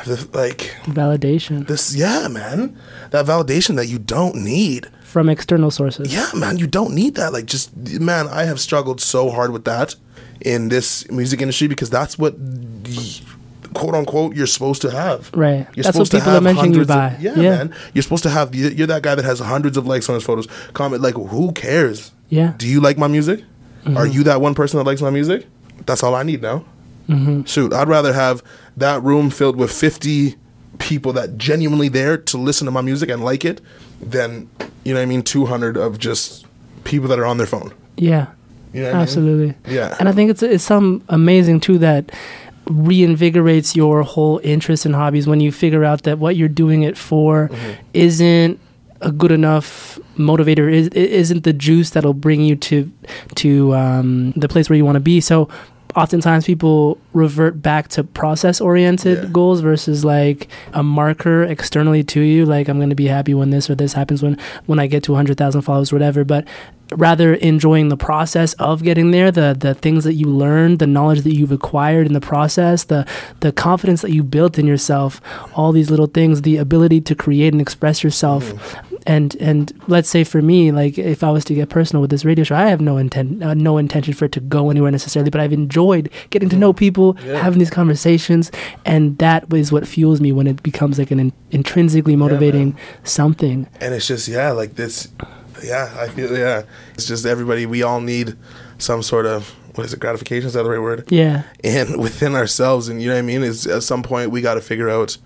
[0.06, 2.76] the like validation this yeah man,
[3.10, 4.86] that validation that you don't need.
[5.04, 6.12] from external sources.
[6.12, 7.32] Yeah, man, you don't need that.
[7.32, 9.94] Like, just man, I have struggled so hard with that
[10.42, 13.20] in this music industry because that's what, y-
[13.74, 15.30] quote unquote, you're supposed to have.
[15.34, 15.66] Right.
[15.74, 17.08] You're That's what supposed to people are have mentioning you by.
[17.14, 17.50] of- yeah, Yeah.
[17.56, 17.74] man.
[17.94, 18.54] You're supposed to have.
[18.54, 20.46] you- You're that guy that has hundreds of likes on his photos.
[20.74, 22.10] Comment like, who cares?
[22.28, 22.52] Yeah.
[22.58, 23.40] Do you like my music?
[23.84, 23.96] Mm-hmm.
[23.96, 25.46] Are you that one person that likes my music?
[25.86, 26.64] That's all I need now.
[27.08, 27.44] Mm-hmm.
[27.44, 28.42] Shoot, I'd rather have
[28.76, 30.34] that room filled with 50
[30.78, 33.60] people that genuinely there to listen to my music and like it
[34.00, 34.48] than,
[34.84, 36.46] you know what I mean, 200 of just
[36.84, 37.72] people that are on their phone.
[37.96, 38.26] Yeah.
[38.72, 39.02] You know what I mean?
[39.02, 39.54] Absolutely.
[39.66, 39.96] Yeah.
[39.98, 42.12] And I think it's it's some amazing too that
[42.66, 46.96] reinvigorates your whole interest in hobbies when you figure out that what you're doing it
[46.96, 47.80] for Mm-hmm.
[47.94, 48.60] isn't
[49.00, 52.90] a good enough motivator is isn't the juice that'll bring you to
[53.36, 55.48] to um, the place where you want to be so
[56.02, 59.28] oftentimes people revert back to process oriented Yeah.
[59.38, 63.50] goals versus like a marker externally to you like i'm going to be happy when
[63.50, 66.44] this or this happens when when i get to 100000 followers or whatever but
[66.96, 71.20] rather enjoying the process of getting there the the things that you learned the knowledge
[71.22, 73.04] that you've acquired in the process the
[73.40, 75.20] the confidence that you built in yourself
[75.54, 78.87] all these little things the ability to create and express yourself mm.
[79.08, 82.24] And and let's say for me like if i was to get personal with this
[82.24, 85.30] radio show i have no intent uh, no intention for it to go anywhere necessarily
[85.30, 88.52] but i've enjoyed getting to know people having these conversations
[88.84, 93.66] and that is what fuels me when it becomes like an in- intrinsically motivating something.
[93.80, 95.08] And it's just yeah like this
[95.64, 96.62] yeah i feel yeah
[96.94, 98.36] it's just everybody we all need
[98.76, 100.48] some sort of what is it gratification?
[100.48, 101.04] Is that the right word?
[101.08, 101.44] Yeah.
[101.62, 103.42] And within ourselves and you know what i mean?
[103.44, 105.16] Is at some point we got to figure out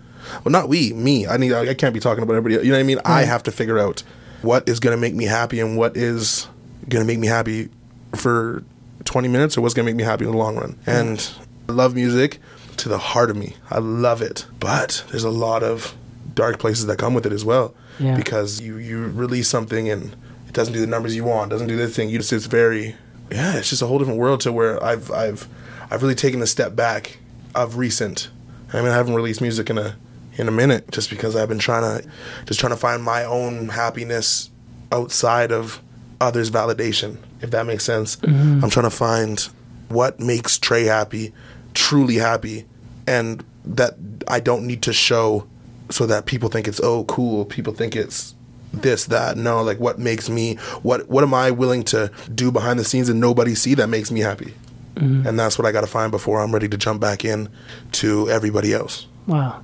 [0.44, 1.26] well not we me.
[1.26, 2.98] I need i can't be talking about everybody you know what i mean?
[3.04, 4.02] I have to figure out
[4.42, 6.48] what is going to make me happy and what is
[6.88, 7.68] going to make me happy
[8.16, 8.64] for
[9.04, 10.78] 20 minutes or what's going to make me happy in the long run.
[10.86, 11.28] And
[11.68, 12.38] i love music
[12.78, 13.54] to the heart of me.
[13.70, 14.46] I love it.
[14.58, 15.94] But there's a lot of
[16.34, 18.16] dark places that come with it as well Yeah.
[18.16, 20.14] because you you release something and
[20.48, 22.08] it doesn't do the numbers you want doesn't do the thing.
[22.08, 22.96] You just it's very
[23.30, 25.46] yeah it's just a whole different world to where i've i've
[25.90, 27.18] i've really taken a step back
[27.54, 28.30] of recent.
[28.72, 29.96] I mean i haven't released music in a
[30.36, 32.08] in a minute just because i've been trying to
[32.46, 34.50] just trying to find my own happiness
[34.90, 35.82] outside of
[36.20, 38.16] others validation if that makes sense.
[38.16, 38.64] Mm-hmm.
[38.64, 39.40] I'm trying to find
[39.88, 41.34] what makes trey happy
[41.74, 42.66] truly happy
[43.06, 43.94] and that
[44.28, 45.46] i don't need to show
[45.90, 48.34] so that people think it's oh cool people think it's
[48.72, 49.36] this that.
[49.36, 53.10] No like what makes me what what am i willing to do behind the scenes
[53.10, 54.54] and nobody see that makes me happy?
[54.94, 55.26] Mm-hmm.
[55.26, 57.48] And that's what i got to find before i'm ready to jump back in
[57.92, 59.06] to everybody else.
[59.26, 59.62] Wow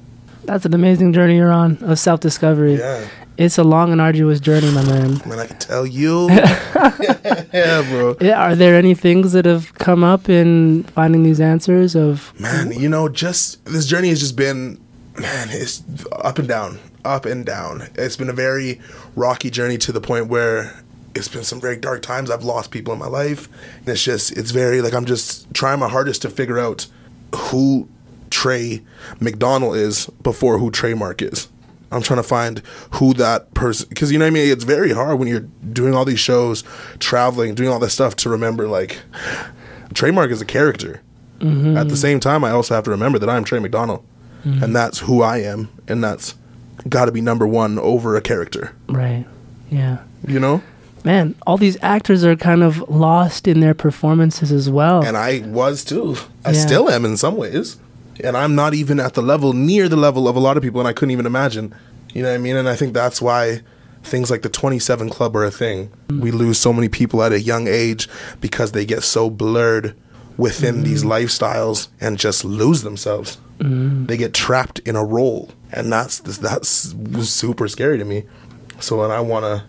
[0.48, 3.06] that's an amazing journey you're on of self-discovery yeah
[3.38, 5.10] It's a long and arduous journey, my man.
[5.24, 6.26] Man, I can tell you.
[6.32, 8.16] yeah, bro.
[8.20, 12.72] Yeah, Are there any things that have come up in finding these answers of Man,
[12.72, 14.80] you know, just this journey has just been,
[15.20, 17.88] man, it's up and down, up and down.
[17.94, 18.80] It's been a very
[19.14, 20.74] rocky journey to the point where
[21.14, 22.32] it's been some very dark times.
[22.32, 23.48] I've lost people in my life.
[23.78, 26.88] And it's just, it's very, like, I'm just trying my hardest to figure out
[27.34, 27.88] who
[28.30, 28.82] Trey
[29.20, 31.48] McDonald is before who Trey Mark is.
[31.90, 32.58] I'm trying to find
[32.92, 34.50] who that person, because you know what I mean?
[34.52, 36.62] It's very hard when you're doing all these shows,
[36.98, 38.98] traveling, doing all this stuff to remember, like,
[39.94, 41.00] Trey Mark is a character.
[41.38, 41.76] Mm-hmm.
[41.78, 44.04] At the same time, I also have to remember that I'm Trey McDonald,
[44.44, 44.62] mm-hmm.
[44.62, 46.34] and that's who I am, and that's
[46.88, 48.74] got to be number one over a character.
[48.88, 49.24] right?
[49.70, 49.98] Yeah.
[50.26, 50.62] You know,
[51.04, 55.02] Man, all these actors are kind of lost in their performances as well.
[55.04, 56.16] and I was too.
[56.44, 56.66] I Yeah.
[56.66, 57.76] still am in some ways,
[58.22, 60.80] and I'm not even at the level near the level of a lot of people,
[60.80, 61.74] and I couldn't even imagine.
[62.14, 62.56] You know what I mean?
[62.56, 63.60] And I think that's why
[64.02, 65.92] things like the 27 Club are a thing.
[66.10, 68.08] We lose so many people at a young age
[68.40, 69.94] because they get so blurred
[70.36, 70.84] within mm.
[70.84, 73.38] these lifestyles and just lose themselves.
[73.58, 74.06] Mm.
[74.06, 76.94] They get trapped in a role, and that's that's
[77.28, 78.24] super scary to me.
[78.80, 79.66] So, and I wanna,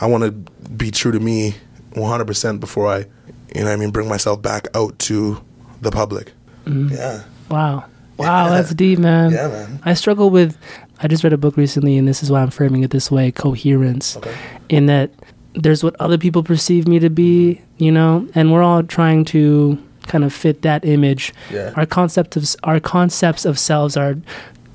[0.00, 1.56] I wanna be true to me
[1.92, 5.42] 100% before I, you know, what I mean, bring myself back out to
[5.80, 6.32] the public.
[6.64, 6.92] Mm.
[6.92, 7.84] Yeah, Wow.
[8.16, 9.32] Wow, that's deep, man.
[9.32, 9.80] Yeah, man.
[9.84, 10.56] I struggle with
[11.00, 13.32] I just read a book recently and this is why I'm framing it this way,
[13.32, 14.16] coherence.
[14.16, 14.34] Okay.
[14.68, 15.10] In that
[15.54, 17.84] there's what other people perceive me to be, mm-hmm.
[17.84, 21.32] you know, and we're all trying to kind of fit that image.
[21.50, 21.72] Yeah.
[21.76, 24.16] Our concept of our concepts of selves are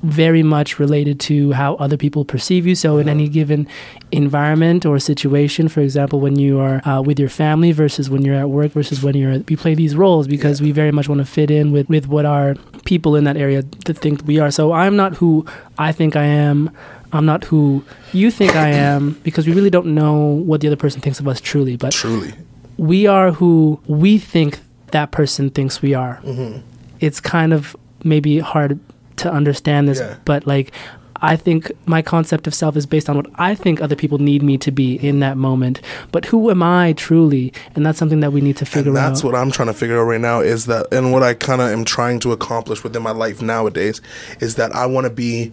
[0.03, 2.75] very much related to how other people perceive you.
[2.75, 3.67] So, in any given
[4.11, 8.35] environment or situation, for example, when you are uh, with your family versus when you're
[8.35, 11.25] at work versus when you're, we play these roles because we very much want to
[11.25, 14.51] fit in with, with what our people in that area think we are.
[14.51, 15.45] So, I'm not who
[15.77, 16.71] I think I am.
[17.11, 17.83] I'm not who
[18.13, 21.27] you think I am because we really don't know what the other person thinks of
[21.27, 21.75] us truly.
[21.75, 22.33] But truly.
[22.77, 24.59] we are who we think
[24.91, 26.19] that person thinks we are.
[26.23, 26.59] Mm-hmm.
[26.99, 28.79] It's kind of maybe hard
[29.19, 30.15] to understand this, Yeah.
[30.25, 30.71] but like
[31.21, 34.41] I think my concept of self is based on what I think other people need
[34.41, 35.81] me to be in that moment.
[36.13, 37.51] But who am I truly?
[37.75, 39.25] And that's something that we need to figure and that's out.
[39.25, 41.71] what I'm trying to figure out right now is that, and what I kind of
[41.71, 43.99] am trying to accomplish within my life nowadays
[44.39, 45.51] is that I want to be.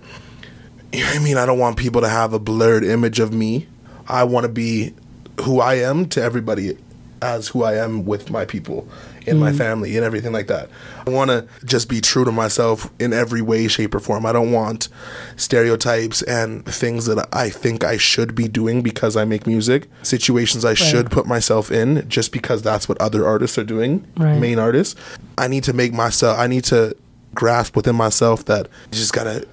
[0.92, 1.36] You know what I mean?
[1.36, 3.66] I don't want people to have a blurred image of me.
[4.08, 4.94] I want to be
[5.42, 6.78] who I am to everybody
[7.22, 8.86] as who I am with my people,
[9.26, 9.58] in my mm.
[9.58, 10.68] family, and everything like that.
[11.06, 14.26] I want to just be true to myself in every way, shape, or form.
[14.26, 14.88] I don't want
[15.36, 20.64] stereotypes and things that I think I should be doing because I make music, situations
[20.64, 24.38] I should put myself in just because that's what other artists are doing, Right.
[24.38, 24.94] main artists.
[25.38, 26.96] I need to make myself, I need to
[27.34, 29.46] grasp within myself that you just gotta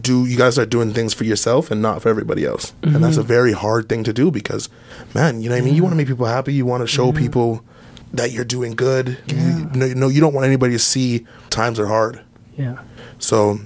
[0.00, 2.72] do, you guys are doing things for yourself and not for everybody else.
[2.82, 3.20] And that's mm-hmm.
[3.20, 4.68] a very hard thing to do because,
[5.14, 5.74] man, you know what I mean?
[5.74, 7.62] You wanna make people happy, you wanna show people
[8.12, 9.18] that you're doing good.
[9.26, 12.20] You, no, no, you don't want anybody to see times are hard.
[12.56, 12.82] yeah.
[13.18, 13.58] So,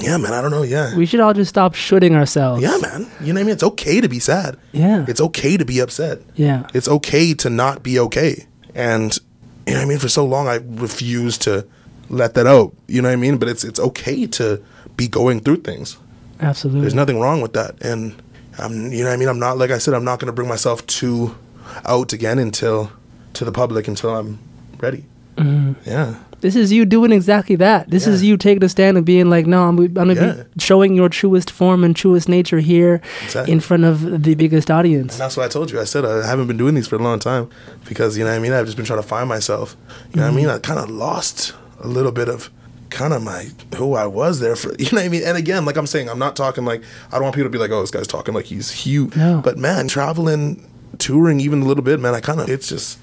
[0.00, 0.62] yeah, man, I don't know.
[0.62, 0.96] Yeah.
[0.96, 2.62] We should all just stop shooting ourselves.
[2.62, 3.10] yeah, man.
[3.20, 3.52] You know what I mean?
[3.52, 4.56] It's okay to be sad.
[4.72, 5.04] Yeah.
[5.08, 6.20] It's okay to be upset.
[6.36, 6.66] yeah.
[6.72, 8.46] It's okay to not be okay.
[8.74, 9.18] And
[9.66, 9.98] you know what I mean?
[9.98, 11.66] For so long I refused to
[12.08, 12.72] let that out.
[12.86, 13.36] You know what I mean?
[13.36, 14.62] But it's it's okay to
[14.96, 15.98] be going through things.
[16.40, 16.80] Absolutely.
[16.82, 17.74] There's nothing wrong with that.
[17.82, 18.14] And
[18.58, 19.28] I'm you know what I mean?
[19.28, 21.36] I'm not like I said, I'm not gonna bring myself too
[21.84, 22.90] out again until
[23.34, 24.38] to the public until I'm
[24.78, 25.04] ready.
[25.36, 25.76] Mm.
[25.86, 26.16] Yeah.
[26.40, 27.90] This is you doing exactly that.
[27.90, 30.32] This is you taking a stand and being like, no, I'm, I'm gonna Yeah.
[30.32, 33.52] be showing your truest form and truest nature here Exactly.
[33.52, 35.14] in front of the biggest audience.
[35.14, 35.78] And that's what I told you.
[35.78, 37.50] I said I haven't been doing these for a long time
[37.86, 38.52] because you know what I mean.
[38.52, 39.76] I've just been trying to find myself.
[40.12, 40.36] You know what I mm-hmm.
[40.36, 40.48] mean.
[40.48, 42.50] I kind of lost a little bit of
[42.88, 44.74] kind of my who I was there for.
[44.78, 45.22] You know what I mean.
[45.24, 47.58] And again, like I'm saying, I'm not talking like I don't want people to be
[47.58, 49.14] like, oh, this guy's talking like he's huge.
[49.14, 49.42] No.
[49.44, 50.66] But man, traveling,
[50.96, 52.98] touring even a little bit, man, I kind of it's just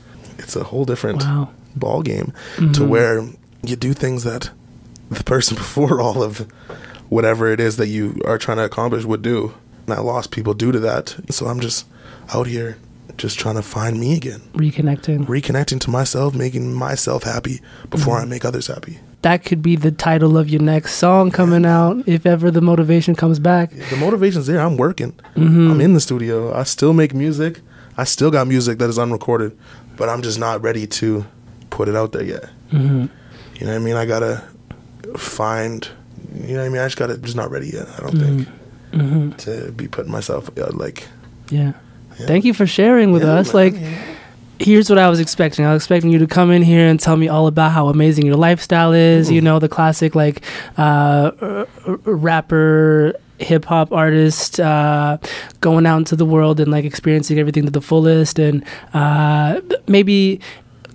[0.48, 1.50] it's a whole different Wow.
[1.76, 2.88] ball game to mm-hmm.
[2.88, 3.22] where
[3.64, 4.50] you do things that
[5.10, 6.48] the person before all of
[7.10, 9.54] whatever it is that you are trying to accomplish would do.
[9.86, 11.16] And I lost people due to that.
[11.30, 11.86] So I'm just
[12.34, 12.78] out here
[13.18, 14.40] just trying to find me again.
[14.54, 15.26] Reconnecting.
[15.26, 18.28] Reconnecting to myself, making myself happy before mm-hmm.
[18.28, 19.00] I make others happy.
[19.24, 23.16] that could be the title of your next song coming out if ever the motivation
[23.16, 23.72] comes back.
[23.90, 24.62] The motivation's there.
[24.62, 25.12] I'm working.
[25.36, 25.72] Mm-hmm.
[25.72, 26.54] I'm in the studio.
[26.54, 27.60] I still make music.
[27.98, 29.58] I still got music that is unrecorded,
[29.98, 31.26] but I'm just not ready to
[31.70, 32.50] put it out there yet.
[32.72, 33.10] You know
[33.60, 33.96] what I mean?
[33.96, 34.44] I gotta
[35.18, 35.88] find.
[36.34, 36.82] You know what I mean?
[36.82, 37.88] I just gotta just not ready yet.
[37.98, 41.08] I don't think to be putting myself uh, like.
[41.50, 41.74] Yeah.
[42.16, 43.54] Thank you for sharing with Yeah, us.
[43.54, 43.82] man, Like,
[44.60, 45.66] here's what I was expecting.
[45.66, 48.26] I was expecting you to come in here and tell me all about how amazing
[48.26, 49.30] your lifestyle is.
[49.30, 50.42] You know, the classic like
[50.80, 55.18] uh, r- r- rapper hip hop artist uh,
[55.62, 60.40] going out into the world and like experiencing everything to the fullest, and uh, maybe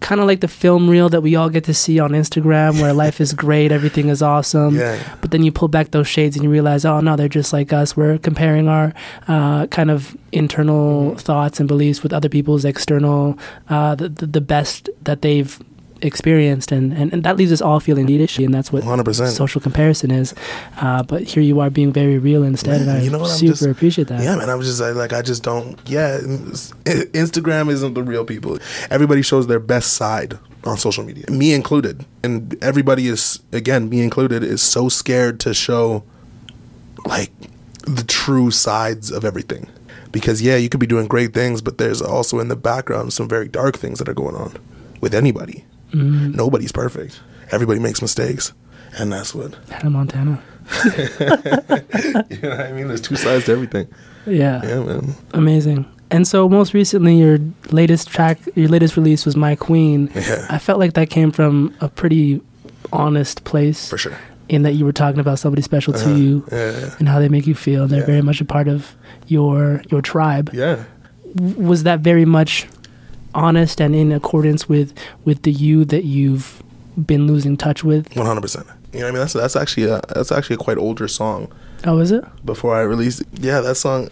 [0.00, 2.92] kind of like the film reel that we all get to see on Instagram where
[2.92, 4.74] life is great, everything is awesome.
[4.74, 5.00] Yeah.
[5.20, 7.72] But then you pull back those shades and you realize, oh no, they're just like
[7.72, 7.96] us.
[7.96, 8.92] We're comparing our
[9.28, 14.40] uh, kind of internal thoughts and beliefs with other people's external, uh, the, the, the
[14.40, 15.56] best that they've
[16.02, 16.72] experienced.
[16.72, 18.42] And, and, and that leaves us all feeling needish.
[18.44, 19.28] And that's what 100%.
[19.36, 20.34] social comparison is.
[20.78, 22.80] Uh, but here you are being very real instead.
[22.82, 24.22] and I You know super just- appreciate that.
[24.22, 24.50] Yeah, man.
[24.50, 25.78] I'm just like, like I just don't.
[25.88, 28.58] Yeah, Instagram isn't the real people.
[28.90, 34.00] Everybody shows their best side on social media, me included, and everybody is again, me
[34.00, 36.04] included, is so scared to show
[37.04, 37.32] like
[37.84, 39.68] the true sides of everything.
[40.12, 43.28] Because yeah, you could be doing great things, but there's also in the background some
[43.28, 44.52] very dark things that are going on
[45.00, 45.64] with anybody.
[45.92, 47.20] Nobody's perfect.
[47.50, 48.52] Everybody makes mistakes,
[48.98, 50.42] and that's what Hannah Montana.
[50.84, 52.50] you know.
[52.50, 53.88] What I mean, there's two sides to everything.
[54.26, 54.62] Yeah.
[54.64, 55.14] Yeah, man.
[55.34, 55.86] Amazing.
[56.10, 57.38] And so, most recently, your
[57.70, 60.46] latest track, your latest release was "My Queen." Yeah.
[60.50, 62.40] I felt like that came from a pretty
[62.92, 64.16] honest place, For sure.
[64.48, 66.04] in that you were talking about somebody special Uh-huh.
[66.10, 66.94] to you Yeah, yeah.
[66.98, 67.86] and how they make you feel.
[67.88, 68.06] They're Yeah.
[68.06, 68.94] very much a part of
[69.26, 70.50] your your tribe.
[70.52, 70.84] Yeah.
[71.36, 72.66] W- Was that very much
[73.34, 74.92] honest and in accordance with
[75.24, 76.62] with the you that you've
[77.06, 78.14] been losing touch with?
[78.16, 78.66] One hundred percent.
[78.92, 79.20] You know what I mean?
[79.20, 81.50] That's that's actually a that's actually a quite older song.
[81.84, 82.24] Oh, is it?
[82.44, 83.28] Before I released, it.
[83.34, 84.08] yeah, that song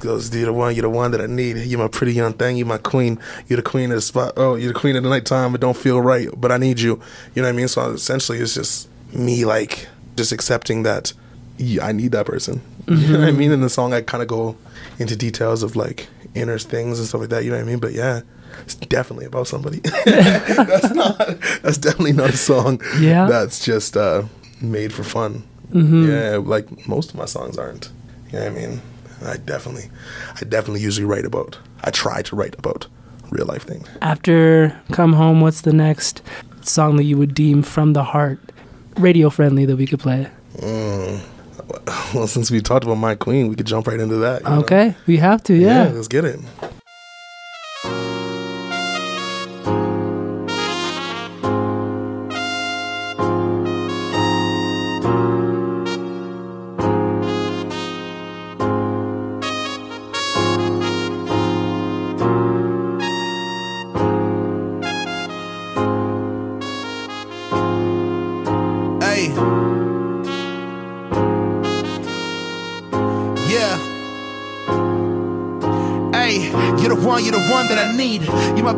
[0.00, 0.34] goes.
[0.34, 0.74] You're the one.
[0.74, 1.56] You're the one that I need.
[1.56, 2.56] You're my pretty young thing.
[2.56, 3.18] You're my queen.
[3.48, 4.34] You're the queen of the spot.
[4.36, 5.54] Oh, you're the queen of the nighttime.
[5.54, 7.00] It don't feel right, but I need you.
[7.34, 7.68] You know what I mean?
[7.68, 11.12] So essentially, it's just me like just accepting that
[11.58, 12.60] yeah, I need that person.
[12.86, 13.38] You know what I mm-hmm.
[13.38, 13.50] mean?
[13.50, 14.56] In the song, I kind of go
[14.98, 17.44] into details of like inner things and stuff like that.
[17.44, 17.78] You know what I mean?
[17.78, 18.22] But yeah.
[18.62, 19.78] It's definitely about somebody.
[20.04, 21.18] that's not.
[21.62, 22.80] That's definitely not a song.
[23.00, 23.26] Yeah.
[23.26, 24.22] That's just uh,
[24.60, 25.42] made for fun.
[25.72, 26.08] Mm-hmm.
[26.08, 27.90] Yeah, like most of my songs aren't.
[28.30, 28.82] You know what I mean?
[29.24, 29.90] I definitely,
[30.40, 31.58] I definitely usually write about.
[31.82, 32.86] I try to write about
[33.30, 33.88] real life things.
[34.02, 36.22] After "Come Home," what's the next
[36.62, 38.38] song that you would deem from the heart,
[38.98, 40.28] radio friendly that we could play?
[40.58, 41.20] Mm.
[42.14, 44.42] Well, since we talked about my queen, we could jump right into that.
[44.42, 44.60] you know?
[44.60, 45.54] Okay, we have to.
[45.54, 45.90] Yeah.
[45.92, 46.38] let's get it.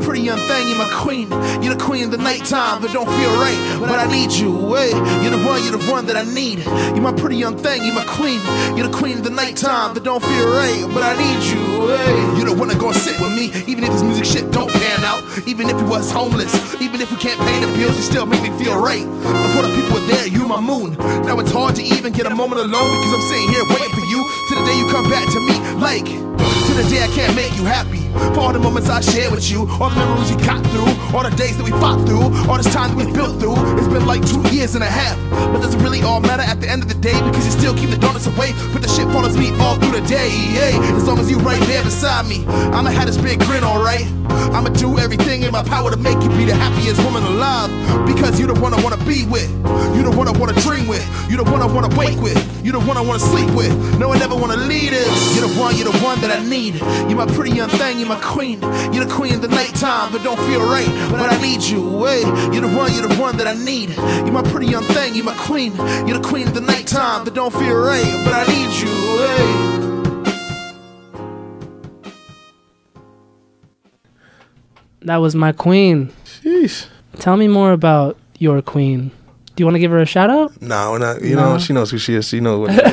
[0.06, 1.26] Pretty young thing, you're my queen.
[1.60, 4.54] You're the queen of the nighttime that don't feel right, but I need you.
[4.70, 6.62] Hey, you're the one, you're the one that I need.
[6.94, 8.38] You're my pretty young thing, you're my queen.
[8.78, 11.90] You're the queen of the nighttime that don't feel right, but I need you.
[11.90, 14.70] Hey, you're the one that gonna sit with me, even if this music shit don't
[14.70, 15.26] pan out.
[15.42, 18.42] Even if you was homeless, even if we can't pay the bills, you still make
[18.46, 19.02] me feel right.
[19.02, 20.94] Before the people were there, you my moon.
[21.26, 24.06] Now it's hard to even get a moment alone because I'm sitting here waiting for
[24.06, 25.54] you till the day you come back to me.
[25.82, 28.05] Like, to the day I can't make you happy.
[28.34, 31.22] For all the moments I shared with you, all the memories we got through, all
[31.22, 33.56] the days that we fought through, all this time that we built through.
[33.78, 35.16] It's been like two years and a half.
[35.52, 37.16] But does it really all matter at the end of the day?
[37.26, 40.06] Because you still keep the darkness away, but the shit follows me all through the
[40.06, 40.28] day.
[40.28, 44.06] Hey, as long as you right there beside me, I'ma have this big grin, alright?
[44.52, 47.70] I'ma do everything in my power to make you be the happiest woman alive.
[48.06, 49.50] Because you the one I wanna be with.
[49.96, 51.04] You the one I wanna dream with.
[51.30, 52.36] You the one I wanna wake with.
[52.64, 53.72] You the one I wanna sleep with.
[53.98, 55.36] No, I never wanna leave this.
[55.36, 56.74] You're the one, you're the one that I need.
[57.08, 58.60] You're my pretty young thing, you're my queen.
[58.92, 60.86] You're the queen of the nighttime, but don't feel right.
[61.10, 62.04] But I need you.
[62.04, 63.90] Hey, you're the one, you're the one that I need.
[64.24, 65.74] You're my pretty young thing, you're my queen.
[66.06, 68.04] You're the queen of the nighttime, but don't feel right.
[68.24, 68.92] But I need you.
[69.18, 69.76] Hey.
[75.02, 76.12] That was my queen.
[76.24, 76.86] Sheesh.
[77.18, 79.10] Tell me more about your queen.
[79.54, 80.60] Do you want to give her a shout out?
[80.60, 81.22] No, we're not.
[81.22, 81.52] You No.
[81.54, 82.28] know, she knows who she is.
[82.28, 82.84] She knows what it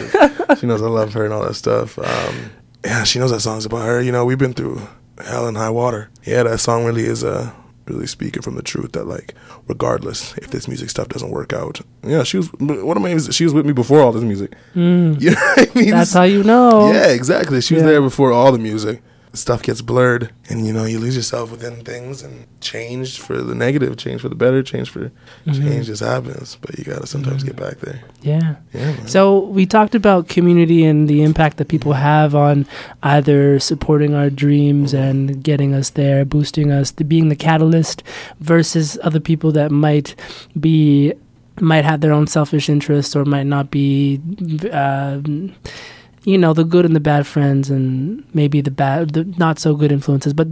[0.51, 0.59] is.
[0.59, 1.97] she knows I love her and all that stuff.
[1.99, 2.51] Um,
[2.85, 4.01] yeah, she knows that song's about her.
[4.01, 4.81] You know, we've been through
[5.19, 6.09] hell and high water.
[6.23, 7.51] Yeah, that song really is uh,
[7.85, 9.33] really speaking from the truth that like,
[9.67, 12.51] regardless if this music stuff doesn't work out, yeah, she was.
[12.53, 14.53] one of my She was with me before all this music.
[14.75, 15.89] Mm, You know what I mean?
[15.91, 16.91] that's how you know.
[16.91, 17.61] Yeah, exactly.
[17.61, 17.89] She was Yeah.
[17.89, 19.01] there before all the music.
[19.35, 23.55] Stuff gets blurred, and you know you lose yourself within things, and change for the
[23.55, 25.11] negative, change for the better, change for
[25.47, 25.59] Mhm.
[25.59, 26.57] change just happens.
[26.61, 27.47] But you gotta sometimes Mhm.
[27.47, 28.01] get back there.
[28.21, 28.55] Yeah.
[28.73, 28.91] Yeah.
[28.91, 29.07] Man.
[29.07, 32.67] So we talked about community and the impact that people have on
[33.01, 38.03] either supporting our dreams and getting us there, boosting us, the, being the catalyst,
[38.39, 40.13] versus other people that might
[40.59, 41.11] be
[41.59, 44.19] might have their own selfish interests or might not be,
[44.71, 45.17] uh,
[46.23, 49.75] you know, the good and the bad friends and maybe the bad, the not so
[49.75, 50.33] good influences.
[50.33, 50.47] But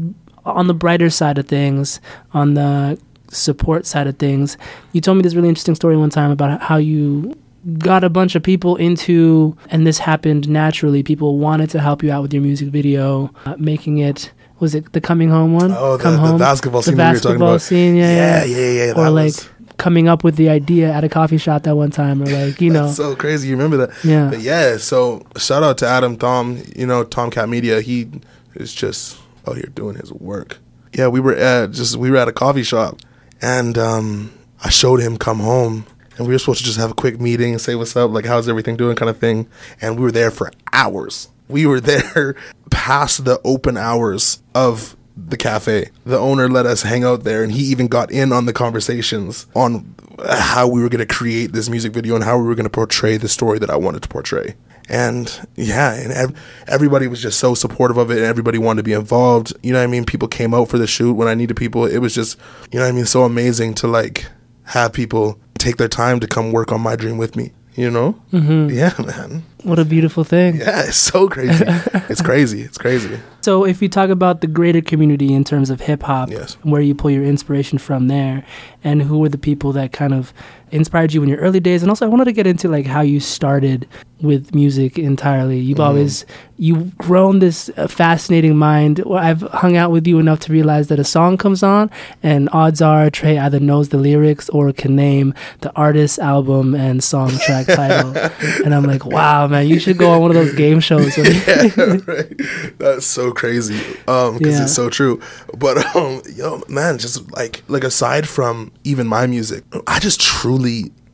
[0.45, 1.99] on the brighter side of things,
[2.33, 2.99] on the
[3.29, 4.57] support side of things,
[4.91, 7.33] you told me this really interesting story one time about how you
[7.77, 11.03] got a bunch of people into, and this happened naturally.
[11.03, 14.31] People wanted to help you out with your music video, uh, making it.
[14.59, 15.71] Was it the coming home one?
[15.71, 17.61] Oh, the- Come the home, basketball scene The that you were talking basketball about.
[17.61, 18.85] scene, yeah, yeah, yeah, yeah.
[18.87, 21.91] yeah or like was- coming up with the idea at a coffee shop that one
[21.91, 23.49] time, or like you know, so crazy.
[23.49, 24.03] You remember that?
[24.03, 24.29] Yeah.
[24.29, 24.77] But yeah.
[24.77, 26.61] So shout out to Adam Thom.
[26.75, 27.81] You know, Tomcat Media.
[27.81, 28.09] He
[28.55, 29.17] is just
[29.47, 30.59] out here doing his work.
[30.93, 32.99] Yeah, we were at just we were at a coffee shop,
[33.41, 34.31] and um,
[34.63, 35.85] I showed him come home,
[36.17, 38.25] and we were supposed to just have a quick meeting and say what's up, like
[38.25, 39.47] how's everything doing, kind of thing.
[39.81, 41.29] And we were there for hours.
[41.47, 42.35] We were there
[42.69, 45.89] past the open hours of the cafe.
[46.05, 49.47] The owner let us hang out there, and he even got in on the conversations
[49.55, 49.95] on
[50.27, 52.69] how we were going to create this music video and how we were going to
[52.69, 54.55] portray the story that I wanted to portray.
[54.89, 58.83] And yeah, and ev- everybody was just so supportive of it, and everybody wanted to
[58.83, 59.53] be involved.
[59.63, 60.05] You know what I mean?
[60.05, 61.85] People came out for the shoot when I needed people.
[61.85, 62.37] It was just,
[62.71, 63.05] you know what I mean?
[63.05, 64.27] So amazing to like
[64.65, 67.51] have people take their time to come work on my dream with me.
[67.75, 68.15] You know?
[68.33, 68.69] Mm-hmm.
[68.75, 69.43] Yeah, man.
[69.63, 70.57] what a beautiful thing.
[70.57, 71.63] Yeah, it's so crazy.
[72.09, 72.61] it's crazy.
[72.63, 73.17] It's crazy.
[73.41, 76.57] So if you talk about the greater community in terms of hip hop, Yes.
[76.63, 78.43] where you pull your inspiration from there,
[78.83, 80.33] and who were the people that kind of
[80.71, 83.01] inspired you in your early days, and also I wanted to get into like how
[83.01, 83.87] you started
[84.21, 85.59] with music entirely.
[85.59, 85.87] You've Mm-hmm.
[85.87, 86.25] always
[86.57, 89.01] you've grown this uh, fascinating mind.
[89.11, 91.89] I've hung out with you enough to realize that a song comes on,
[92.21, 97.03] and odds are Trey either knows the lyrics or can name the artist, album, and
[97.03, 98.15] song track title.
[98.63, 101.17] and I'm like, wow, man, you should go on one of those game shows.
[102.07, 102.31] right?
[102.77, 103.79] That's so crazy.
[104.07, 104.63] Um, because Yeah.
[104.63, 105.19] it's so true.
[105.57, 110.60] But um, yo, man, just like like aside from even my music, I just truly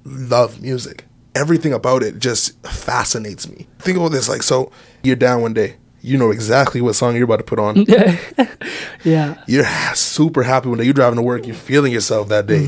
[0.04, 1.06] love music.
[1.36, 3.68] Everything about it just fascinates me.
[3.80, 4.72] Think about this, like so
[5.04, 5.76] you're down one day.
[6.02, 7.86] You know exactly what song you're about to put on.
[9.04, 9.44] yeah.
[9.48, 10.80] You're super happy when.
[10.80, 11.46] You're driving to work.
[11.46, 12.66] You're feeling yourself that day.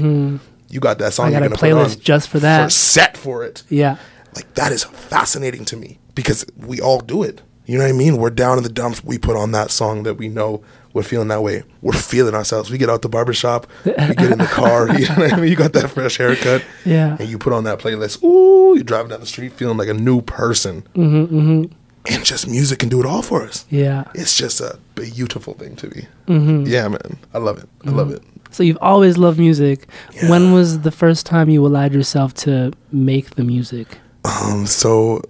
[0.69, 1.27] You got that song.
[1.27, 1.43] Mm-hmm.
[1.43, 2.65] I got you're a playlist just for that.
[2.65, 3.63] For set for it.
[3.69, 3.97] Yeah.
[4.35, 7.41] Like that is fascinating to me because we all do it.
[7.65, 8.17] You know what I mean?
[8.17, 9.03] We're down in the dumps.
[9.03, 10.63] We put on that song that we know
[10.99, 11.63] we're feeling that way.
[11.81, 12.69] We're feeling ourselves.
[12.69, 13.67] We get out the barbershop.
[13.85, 14.87] We get in the car.
[14.99, 15.49] You know what I mean?
[15.49, 16.61] You got that fresh haircut.
[16.83, 17.15] Yeah.
[17.19, 18.21] And you put on that playlist.
[18.23, 20.81] Ooh, you're driving down the street feeling like a new person.
[20.95, 21.71] Mm-hmm,
[22.13, 23.65] And just music can do it all for us.
[23.69, 24.03] Yeah.
[24.13, 26.07] It's just a beautiful thing to be.
[26.27, 26.63] Mm-hmm.
[26.67, 27.17] Yeah, man.
[27.33, 27.69] I love it.
[27.85, 28.21] I love it.
[28.51, 29.87] So you've always loved music.
[30.15, 30.29] Yeah.
[30.29, 33.87] When was the first time you allowed yourself to make the music?
[34.25, 35.21] Um, so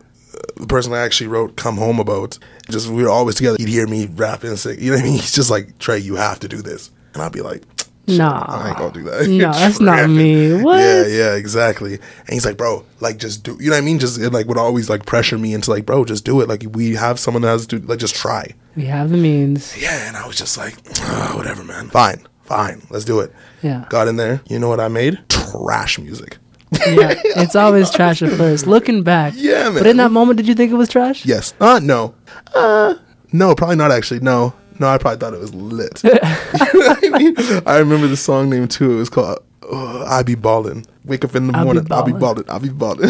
[0.59, 2.37] the person I actually wrote "Come Home" about,
[2.69, 3.57] just we were always together.
[3.59, 5.13] He'd hear me rapping, and say, you know what I mean?
[5.19, 7.63] He's just like Trey, you have to do this, and I'd be like,
[8.07, 8.45] "Shit, Nah.
[8.47, 9.27] I ain't gonna do that.
[9.29, 10.61] No, that's not me.
[10.61, 10.79] What?
[10.79, 11.93] Yeah, yeah, exactly.
[11.93, 13.57] And he's like, bro, like just do.
[13.59, 13.99] You know what I mean?
[13.99, 16.49] Just it, like would always like pressure me into like, bro, just do it.
[16.49, 18.53] Like we have someone that has to like just try.
[18.75, 19.79] We have the means.
[19.81, 21.89] Yeah, and I was just like, "Ah, whatever, man.
[21.89, 23.33] Fine, fine, let's do it.
[23.61, 23.85] Yeah.
[23.89, 24.41] Got in there.
[24.47, 25.19] You know what I made?
[25.29, 26.37] Trash music.
[26.71, 27.15] Yeah.
[27.41, 28.67] It's always trash at first.
[28.67, 29.33] Looking back.
[29.35, 29.73] Yeah, man.
[29.79, 31.25] But in that moment, did you think it was trash?
[31.25, 31.53] Yes.
[31.59, 32.13] Uh no.
[32.53, 32.95] Uh
[33.31, 34.19] no, probably not actually.
[34.21, 34.53] No.
[34.79, 36.01] No, I probably thought it was lit.
[36.03, 37.35] you know I mean?
[37.65, 38.91] I remember the song name too.
[38.93, 39.39] It was called
[39.71, 40.85] uh, I Be Ballin'.
[41.05, 43.09] Wake up in the I Be morning, I'll be ballin', I'll be ballin'.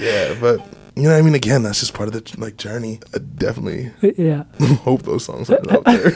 [0.00, 0.60] yeah, but
[0.96, 1.34] you know what I mean?
[1.34, 3.00] Again, that's just part of the like journey.
[3.14, 4.44] I definitely Yeah.
[4.84, 6.10] hope those songs are out there.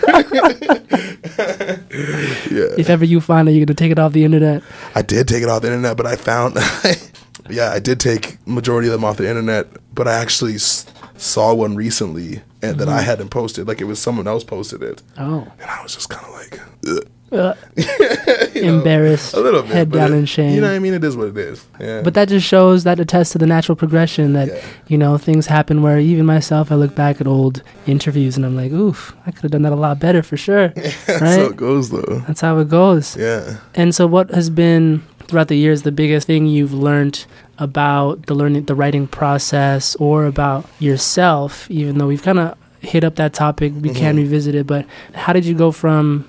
[2.51, 2.75] yeah.
[2.79, 4.63] If ever you find it, you're going to take it off the internet.
[4.95, 6.57] I did take it off the internet, but I found,
[7.51, 11.55] yeah, I did take majority of them off the internet, but I actually s- saw
[11.55, 13.05] one recently and that I Mm-hmm.
[13.07, 13.67] hadn't posted.
[13.69, 15.47] Like it was someone else posted it, Oh.
[15.61, 17.09] and I was just kind of like, Ugh.
[17.33, 17.55] Uh,
[18.55, 19.35] embarrassed.
[19.35, 20.55] a little bit, Head down it- in shame.
[20.55, 20.95] You know what I mean?
[20.95, 21.65] It is what it is.
[21.81, 22.03] Yeah.
[22.03, 24.61] But that just shows that attests to the natural progression that Yeah.
[24.89, 28.57] you know things happen where even myself I look back at old interviews and I'm
[28.57, 30.69] like, oof, I could have done that a lot better for sure.
[30.69, 31.39] that's right?
[31.39, 32.23] how it goes, though.
[32.27, 33.17] That's how it goes.
[33.17, 33.57] Yeah.
[33.75, 37.27] And so, what has been throughout the years the biggest thing you've learned
[37.59, 41.69] about the learning, the writing process, or about yourself?
[41.71, 44.19] Even though we've kind of hit up that topic, we can Mhm.
[44.19, 44.67] revisit it.
[44.67, 46.25] But how did you go from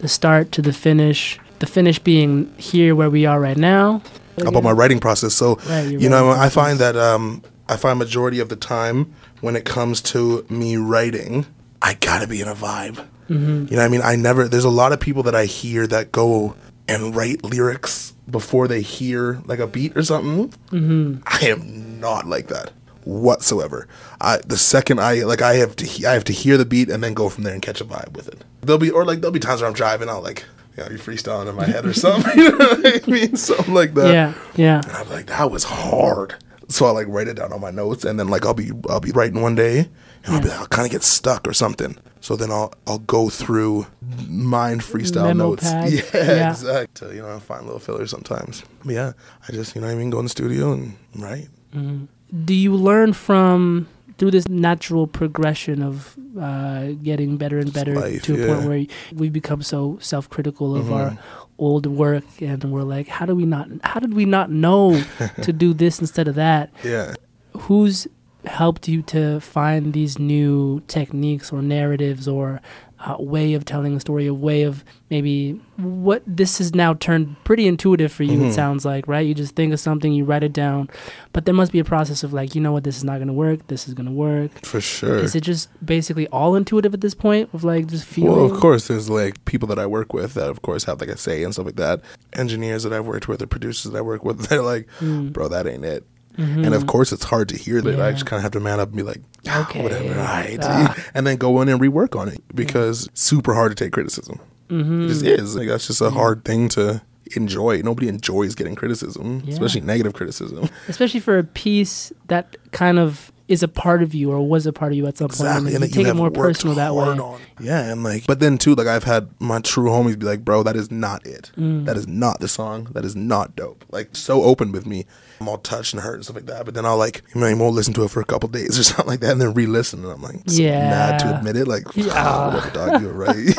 [0.00, 1.38] the start to the finish?
[1.60, 4.02] The finish being here where we are right now.
[4.38, 5.34] About my writing process.
[5.34, 9.14] So, Right, you know, writing I find that um, I find majority of the time
[9.40, 11.46] when it comes to me writing,
[11.82, 13.06] I gotta be in a vibe.
[13.28, 13.66] Mm-hmm.
[13.70, 14.02] You know what I mean?
[14.02, 16.56] I never, there's a lot of people that I hear that go
[16.88, 20.48] and write lyrics before they hear like a beat or something.
[20.70, 21.22] Mm-hmm.
[21.26, 22.72] I am not like that
[23.10, 23.86] whatsoever.
[24.20, 26.88] I, the second I, like, I have to, he- I have to hear the beat
[26.88, 28.42] and then go from there and catch a vibe with it.
[28.62, 30.44] There'll be, or like, there'll be times where I'm driving, I'll like,
[30.78, 32.32] I'll be freestyling in my head or something.
[32.38, 33.36] you know what I mean?
[33.36, 34.14] Something like that.
[34.14, 36.36] yeah, yeah, And I'm like, that was hard.
[36.68, 39.00] So I like write it down on my notes, and then like I'll be I'll
[39.00, 39.88] be writing one day,
[40.24, 41.98] and I'll be I'll kind of get stuck or something.
[42.20, 43.88] So then I'll I'll go through
[44.28, 45.64] mind freestyle Memo notes.
[45.64, 45.90] pad.
[45.92, 46.50] Yeah, Yeah.
[46.50, 47.16] exactly.
[47.16, 48.62] You know, find little fillers sometimes.
[48.84, 49.12] But yeah,
[49.48, 50.10] I just you know what I mean.
[50.10, 51.48] Go in the studio and write.
[51.74, 52.04] Mm-hmm.
[52.44, 53.86] Do you learn from
[54.18, 58.54] through this natural progression of uh, getting better and better life, to a point yeah.
[58.56, 58.68] Mm-hmm.
[58.68, 61.18] where we become so self-critical of our
[61.58, 65.02] old work and we're like how do we not how did we not know
[65.42, 67.14] to do this instead of that Yeah.
[67.52, 68.06] who's
[68.46, 72.60] helped you to find these new techniques or narratives or
[73.00, 77.34] uh, way of telling a story, a way of maybe what this has now turned
[77.44, 78.32] pretty intuitive for you.
[78.32, 78.46] Mm-hmm.
[78.46, 79.26] It sounds like right.
[79.26, 80.90] You just think of something, you write it down,
[81.32, 83.28] but there must be a process of like, you know what, this is not going
[83.28, 83.66] to work.
[83.68, 84.50] This is going to work.
[84.64, 85.16] For sure.
[85.18, 88.36] Is it just basically all intuitive at this point of like just feeling?
[88.36, 91.08] Well, of course, there's like people that I work with that, of course, have like
[91.08, 92.02] a say and stuff like that.
[92.34, 95.66] Engineers that I've worked with, or producers that I work with, they're like, bro, that
[95.66, 96.06] ain't it.
[96.40, 98.00] And of course, it's hard to hear that.
[98.00, 98.14] I Mm.
[98.14, 99.82] Just kind of have to man up and be like, "Ah, Okay.
[99.82, 100.96] whatever, right, Ah.
[101.14, 104.38] and then go in and rework on it because super hard to take criticism.
[104.70, 105.04] Mm-hmm.
[105.04, 105.56] It just is.
[105.56, 107.02] Like that's just a hard thing to
[107.36, 107.82] enjoy.
[107.84, 109.52] Nobody enjoys getting criticism, Yeah.
[109.52, 110.68] especially negative criticism.
[110.88, 114.72] especially for a piece that kind of is a part of you or was a
[114.72, 115.40] part of you at some point.
[115.50, 117.08] And and you take you it more personal that way.
[117.08, 117.40] on.
[117.60, 120.62] Yeah, and like, but then too, like I've had my true homies be like, "Bro,
[120.62, 121.50] that is not it.
[121.58, 121.84] Mm.
[121.84, 122.88] That is not the song.
[122.92, 125.04] That is not dope." Like so open with me.
[125.40, 126.66] I'm all touched and hurt and stuff like that.
[126.66, 128.78] But then I'll like, you know, I won't listen to it for a couple days
[128.78, 130.90] or something like that, and then re-listen, and I'm like, so Yeah.
[130.90, 131.66] mad to admit it.
[131.66, 132.54] Like, Yeah.
[132.54, 133.54] whatever, dog, you're right.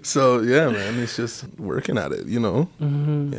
[0.02, 2.68] So yeah, man, it's just working at it, you know.
[2.78, 2.86] Yeah.
[2.86, 3.32] Mm-hmm.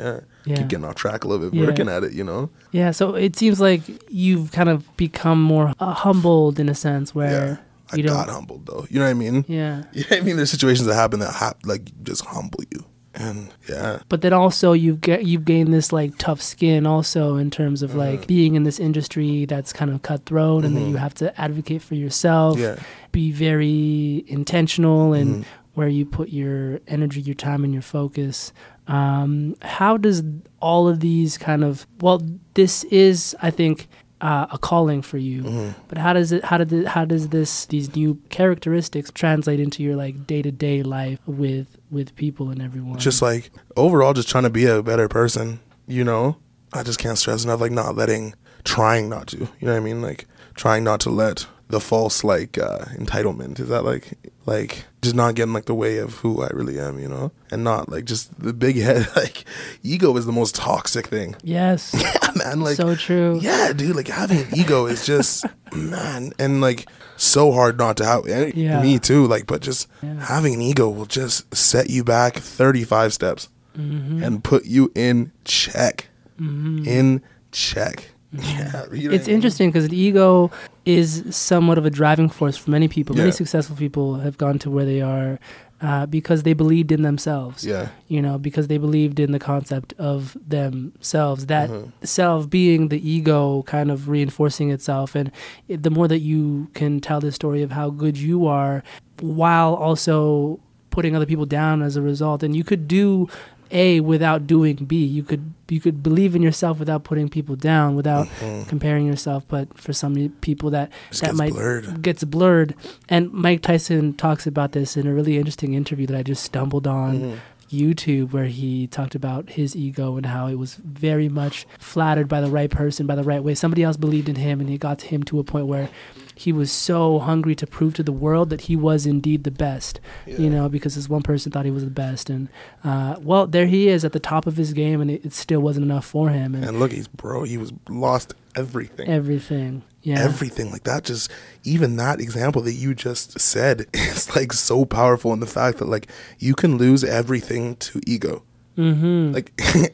[0.46, 0.56] Yeah.
[0.56, 1.68] keep getting off track a little bit, Yeah.
[1.68, 2.50] working at it, you know.
[2.72, 7.12] Yeah, so it seems like you've kind of become more uh, humbled in a sense
[7.12, 7.60] Yeah, where
[7.92, 8.86] I you got humbled though.
[8.89, 9.46] You know what I mean?
[9.48, 9.84] Yeah.
[9.94, 10.38] You know what I mean?
[10.38, 12.84] There's situations that happen that ha- like just humble you,
[13.14, 17.51] and yeah, But then also you've get you've gained this like tough skin also in
[17.51, 17.99] terms of Mm-hmm.
[17.99, 21.82] like being in this industry that's kind of cutthroat and that you have to advocate
[21.82, 22.78] for yourself, yeah.
[23.12, 25.49] be very intentional and Mm-hmm.
[25.74, 28.51] where you put your energy, your time, and your focus.
[28.88, 30.24] Um, how does
[30.62, 32.22] all of these kind of well,
[32.55, 33.88] this is I think
[34.22, 35.70] uh, a calling for you, Mm-hmm.
[35.88, 39.82] but how does it how did it, how does this these new characteristics translate into
[39.84, 42.98] your like day to day life with with people and everyone?
[42.98, 45.60] Just like overall, just trying to be a better person.
[45.88, 46.38] You know,
[46.74, 48.34] I just can't stress enough, like not letting,
[48.64, 49.38] trying not to.
[49.38, 50.02] You know what I mean?
[50.02, 50.26] Like
[50.56, 53.60] trying not to let the false like uh, entitlement.
[53.60, 54.14] Is that like
[54.46, 57.00] like just not getting like the way of who I really am?
[57.00, 59.08] You know, and not like just the big head.
[59.16, 59.46] Like
[59.84, 61.36] ego is the most toxic thing.
[61.44, 63.40] yes, yeah, man, like so true.
[63.42, 65.46] Yeah, dude, like having an ego is just
[65.76, 68.26] man, and like so hard not to have.
[68.26, 68.82] And Yeah.
[68.82, 69.26] Me too.
[69.28, 70.20] Like, but just Yeah.
[70.26, 74.22] having an ego will just set you back thirty five steps Mm-hmm.
[74.22, 76.10] and put you in check.
[76.38, 77.22] In
[77.54, 78.11] check.
[78.54, 79.30] Yeah, It's what I mean?
[79.30, 80.52] interesting because the ego
[80.86, 83.16] is somewhat of a driving force for many people.
[83.16, 85.38] Many successful people have gone to where they are
[85.82, 87.66] uh, because they believed in themselves.
[87.66, 91.48] Yeah, You know, because they believed in the concept of themselves.
[91.48, 92.06] That Mm-hmm.
[92.06, 95.32] self being the ego, kind of reinforcing itself, and
[95.68, 98.84] it, the more that you can tell the story of how good you are,
[99.20, 100.60] while also
[100.90, 103.28] putting other people down as a result, and you could do
[103.72, 105.04] A without doing B.
[105.06, 108.28] You could you could believe in yourself without putting people down, without
[108.68, 109.48] comparing yourself.
[109.48, 111.10] But for some people, that Mm-hmm.
[111.10, 112.02] Just that gets might blurred.
[112.02, 112.76] gets blurred.
[113.10, 116.88] And Mike Tyson talks about this in a really interesting interview that I just stumbled
[116.88, 117.20] on.
[117.20, 117.38] Mm-hmm.
[117.72, 122.42] YouTube where he talked about his ego and how it was very much flattered by
[122.42, 123.56] the right person, by the right way.
[123.56, 125.90] Somebody else believed in him, and it got to him to a point where
[126.36, 130.00] he was so hungry to prove to the world that he was indeed the best.
[130.26, 132.50] You know, because this one person thought he was the best, and
[132.84, 135.60] uh, well, there he is at the top of his game, and it, it still
[135.62, 137.44] wasn't enough for him, and, and look, he's bro.
[137.44, 139.08] He was lost everything.
[139.10, 139.84] everything.
[140.04, 141.04] Yeah, everything like that.
[141.04, 141.32] Just
[141.64, 145.88] even that example that you just said is like so powerful in the fact that
[145.88, 146.08] like
[146.39, 148.43] you can lose everything to ego.
[148.78, 149.34] Mm-hmm.
[149.34, 149.52] like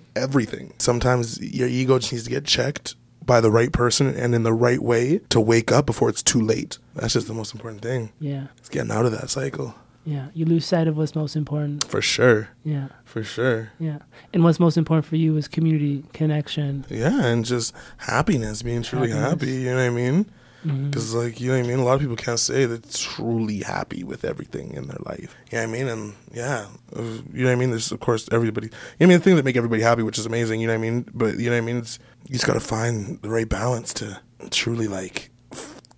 [0.16, 0.74] everything.
[0.78, 2.96] Sometimes your ego just needs to get checked
[3.26, 6.40] by the right person and in the right way to wake up before it's too
[6.40, 6.78] late.
[6.96, 8.14] That's just the most important thing.
[8.20, 9.76] Yeah, it's getting out of that cycle
[10.14, 10.28] yeah.
[10.34, 11.84] You lose sight of what's most important.
[11.84, 14.00] for sure Yeah, for sure yeah.
[14.34, 16.86] And what's most important for you is community connection.
[16.90, 19.30] yeah and just happiness being truly Happiness.
[19.30, 20.26] happy you know what i mean.
[20.66, 20.90] Mm-hmm.
[20.90, 21.80] Because, like, you know what I mean?
[21.80, 25.34] A lot of people can't say they're truly happy with everything in their life.
[25.52, 25.88] You know what I mean?
[25.88, 27.70] And, yeah, you know what I mean?
[27.70, 28.68] There's, of course, everybody.
[28.68, 29.18] You know what I mean?
[29.20, 31.06] The thing that make everybody happy, which is amazing, you know what I mean?
[31.14, 31.78] But, you know what I mean?
[31.78, 35.30] It's, you just got to find the right balance to truly, like,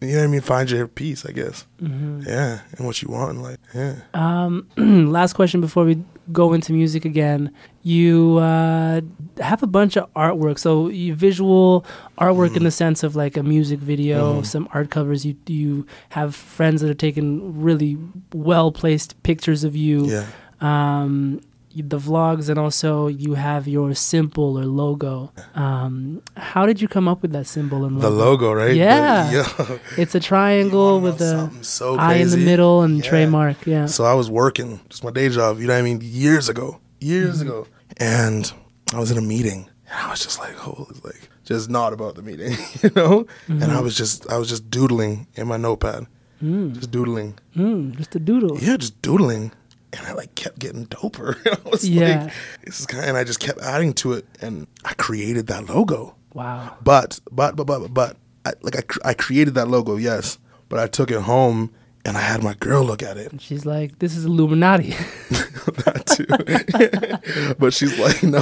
[0.01, 0.41] you know what I mean?
[0.41, 1.65] Find your peace, I guess.
[1.81, 2.25] Mhm.
[2.25, 3.57] Yeah, and what you want in life.
[3.75, 3.95] Yeah.
[4.13, 4.67] Um,
[5.11, 7.51] last question before we go into music again,
[7.83, 9.01] you uh,
[9.39, 10.59] have a bunch of artwork.
[10.59, 11.85] So you visual
[12.17, 12.57] artwork Mm-hmm.
[12.57, 15.25] in the sense of like a music video, some art covers.
[15.25, 17.97] You you have friends that have taken really
[18.33, 20.05] well placed pictures of you.
[20.07, 20.25] Yeah.
[20.61, 21.41] Um,
[21.81, 25.31] the vlogs and also you have your symbol or logo.
[25.55, 28.09] Um, how did you come up with that symbol and logo?
[28.09, 28.75] The logo, right?
[28.75, 29.29] Yeah.
[29.29, 29.33] The-
[29.69, 29.77] yeah.
[30.01, 33.09] It's a triangle with a so eye in the middle and Yeah.
[33.09, 33.65] trademark.
[33.65, 33.85] Yeah.
[33.87, 36.79] So I was working, just my day job, you know what I mean, years ago,
[36.99, 37.47] years Mm-hmm.
[37.49, 37.67] ago.
[37.97, 38.51] And
[38.93, 39.69] I was in a meeting.
[39.91, 42.53] And I was just like, oh, it's like just not about the meeting,
[42.83, 43.25] you know?
[43.47, 43.77] And Mm-hmm.
[43.77, 46.05] I was just I was just doodling in my notepad.
[46.41, 47.37] Just doodling.
[47.57, 48.57] Mm, just a doodle.
[48.61, 49.51] Yeah, just doodling.
[49.93, 51.35] And I like kept getting doper.
[51.65, 52.25] I was Yeah.
[52.25, 52.33] like,
[52.65, 55.67] this is kind of, and I just kept adding to it and I created that
[55.67, 56.15] logo.
[56.33, 56.77] Wow.
[56.83, 60.37] But but but but but I, like I cr- I created that logo, yes.
[60.69, 61.71] But I took it home
[62.05, 63.31] and I had my girl look at it.
[63.31, 64.91] And she's like, "This is Illuminati."
[65.29, 67.55] that too.
[67.59, 68.41] but she's like, no,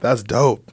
[0.00, 0.70] that's dope.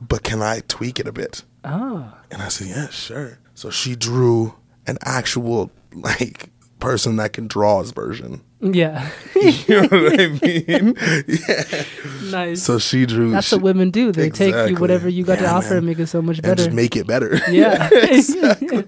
[0.00, 1.42] But can I tweak it a bit?
[1.64, 2.18] ah.
[2.30, 3.38] And I said, yeah, sure.
[3.54, 4.54] So she drew
[4.86, 6.50] an actual like
[6.84, 8.40] person that can draw his version.
[8.60, 9.10] Yeah.
[9.68, 10.96] You know what I mean?
[11.28, 11.84] yeah.
[12.30, 12.62] nice.
[12.62, 13.30] So she drew.
[13.32, 14.10] That's she, what women do.
[14.12, 15.78] They take you whatever you got to offer man.
[15.78, 16.50] and make it so much better.
[16.52, 17.40] and just make it better.
[17.50, 17.88] yeah.
[17.92, 18.84] exactly.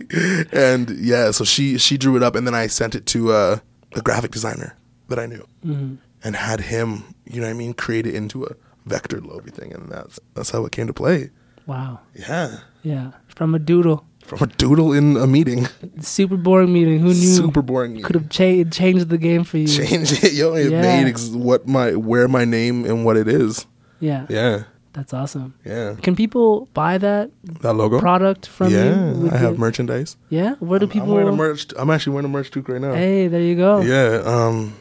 [0.53, 3.59] and yeah, so she she drew it up, and then I sent it to uh,
[3.95, 4.77] a graphic designer
[5.09, 5.97] that I knew, Mm-hmm.
[6.25, 8.55] and had him, you know what I mean, create it into a
[8.87, 11.31] vector logo, everything, and that's that's how it came to play.
[11.67, 12.01] wow.
[12.15, 13.11] Yeah, Yeah.
[13.29, 14.05] From a doodle.
[14.27, 15.67] From a doodle in a meeting,
[16.01, 16.99] Super boring meeting.
[17.01, 17.15] Who knew?
[17.15, 18.03] super boring.
[18.03, 19.67] Could have cha- changed the game for you.
[19.69, 20.55] Change it, yo.
[20.55, 20.81] It Yeah.
[20.83, 23.67] made ex- what my where my name and what it is.
[24.01, 24.27] Yeah.
[24.29, 25.55] Yeah, That's awesome.
[25.65, 25.95] yeah.
[26.03, 27.31] Can people buy that
[27.63, 27.99] That logo.
[28.01, 29.21] product from yeah, you?
[29.21, 30.17] with I have merchandise.
[30.29, 30.55] Yeah.
[30.61, 31.09] Where do I'm- people?
[31.09, 31.67] I'm wearing a merch.
[31.79, 32.93] I'm actually wearing a merch too right now.
[32.95, 33.81] Hey, there you go.
[33.81, 34.23] Yeah.
[34.25, 34.75] Um,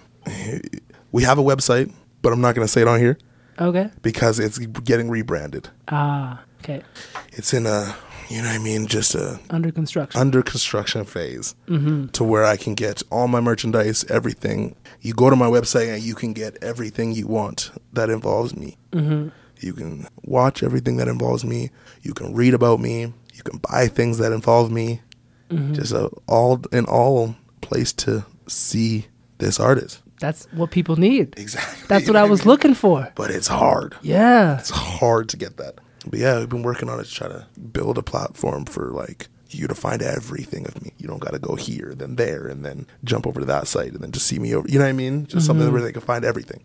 [1.12, 1.92] we have a website,
[2.22, 3.18] but I'm not going to say it on here
[3.60, 3.90] Okay.
[4.02, 5.70] because it's getting rebranded.
[5.88, 6.42] Ah.
[6.64, 6.82] Okay.
[7.34, 7.96] It's in a,
[8.30, 10.20] you know what I mean, just a Under construction.
[10.20, 12.08] under construction phase mm-hmm.
[12.08, 14.76] to where I can get all my merchandise, everything.
[15.02, 18.78] You go to my website and you can get everything you want that involves me.
[18.92, 19.30] Mm-hmm.
[19.60, 21.72] You can watch everything that involves me.
[22.02, 23.14] You can read about me.
[23.34, 25.02] You can buy things that involve me.
[25.50, 25.74] Mm-hmm.
[25.74, 29.08] Just a all in all place to see
[29.38, 30.02] this artist.
[30.20, 31.38] That's what people need.
[31.38, 31.86] Exactly.
[31.88, 33.12] That's what I was looking for.
[33.16, 33.96] But it's hard.
[34.02, 34.60] Yeah.
[34.60, 35.80] It's hard to get that.
[36.10, 39.28] But yeah, we've been working on it to try to build a platform for like
[39.50, 40.92] you to find everything of me.
[40.98, 43.92] You don't got to go here, then there, and then jump over to that site,
[43.94, 44.68] and then just see me over.
[44.68, 45.28] You know what I mean?
[45.28, 46.62] Just something where they can find everything.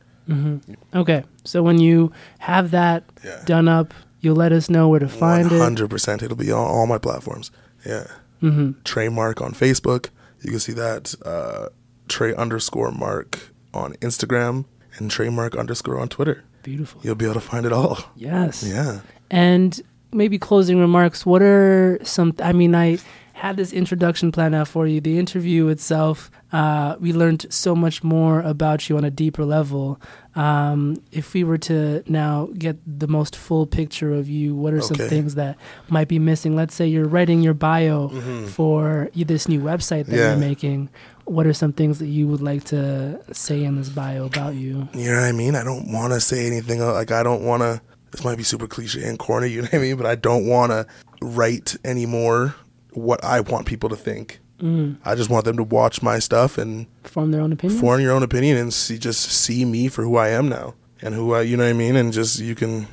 [0.94, 1.24] Okay.
[1.44, 3.42] So when you have that Yeah.
[3.44, 5.58] done up, you'll let us know where to find it.
[5.58, 6.22] hundred percent.
[6.22, 7.50] It'll be on all my platforms.
[7.84, 8.06] Yeah.
[8.42, 8.80] Mm-hmm.
[8.84, 10.08] Trey Mark on Facebook.
[10.42, 11.14] You can see that.
[11.24, 11.68] Uh,
[12.08, 14.64] Trey underscore Mark on Instagram
[14.96, 16.44] and Trey Mark underscore on Twitter.
[16.62, 17.00] Beautiful.
[17.04, 17.98] You'll be able to find it all.
[18.16, 18.62] Yes.
[18.62, 19.00] Yeah.
[19.30, 19.80] And
[20.12, 21.24] maybe closing remarks.
[21.24, 22.34] What are some?
[22.42, 22.98] I mean, I
[23.34, 25.00] had this introduction planned out for you.
[25.00, 29.98] The interview itself, uh, we learned so much more about you on a deeper level.
[30.34, 34.82] Um, if we were to now get the most full picture of you, what are
[34.82, 35.56] some things that
[35.88, 36.54] might be missing?
[36.54, 38.08] Let's say you're writing your bio
[38.48, 40.14] for this new website that Mm-hmm.
[40.16, 40.30] Yeah.
[40.30, 40.90] you're making.
[41.24, 44.88] What are some things that you would like to say in this bio about you?
[44.92, 45.54] You know what I mean?
[45.54, 47.80] I don't want to say anything uh, like I don't want to.
[48.10, 49.96] This might be super cliche and corny, you know what I mean?
[49.96, 50.86] But I don't want to
[51.22, 52.54] write anymore
[52.92, 54.40] what I want people to think.
[54.60, 54.98] Mm.
[55.04, 57.80] I just want them to watch my stuff and Form their own opinion.
[57.80, 61.14] form your own opinion and see just see me for who I am now and
[61.14, 61.96] who I, you know what I mean?
[61.96, 62.86] And just you can.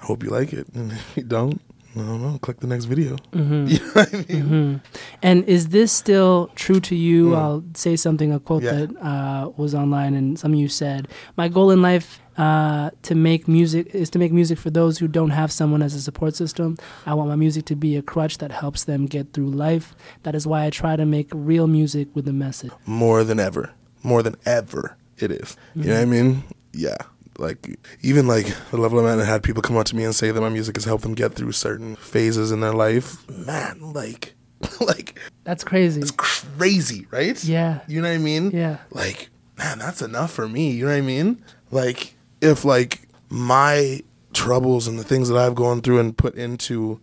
[0.00, 1.60] I hope you like it, and if you don't,
[2.00, 2.38] I don't know.
[2.38, 3.16] Click the next video.
[3.32, 3.66] Mm-hmm.
[3.72, 4.42] You know what I mean?
[4.42, 4.76] hmm
[5.22, 7.30] And is this still true to you?
[7.30, 7.36] Mm.
[7.38, 8.72] I'll say something, a quote Yeah.
[8.86, 13.14] that uh, was online, and some of you said, "My goal in life uh, to
[13.16, 16.36] make music is to make music for those who don't have someone as a support
[16.36, 16.76] system.
[17.04, 19.94] I want my music to be a crutch that helps them get through life.
[20.22, 23.70] That is why I try to make real music with a message." more than ever
[24.04, 26.10] more than ever it is you know what i Mm-hmm.
[26.12, 26.96] mean yeah
[27.38, 30.30] like even like the level at i had people come up to me and say
[30.30, 34.34] that my music has helped them get through certain phases in their life man like
[34.80, 36.00] like That's crazy.
[36.00, 37.80] it's crazy right Yeah.
[37.86, 38.78] you know what i mean Yeah.
[38.90, 44.00] like man that's enough for me you know what i mean like if like my
[44.32, 47.00] troubles and the things that i've gone through and put into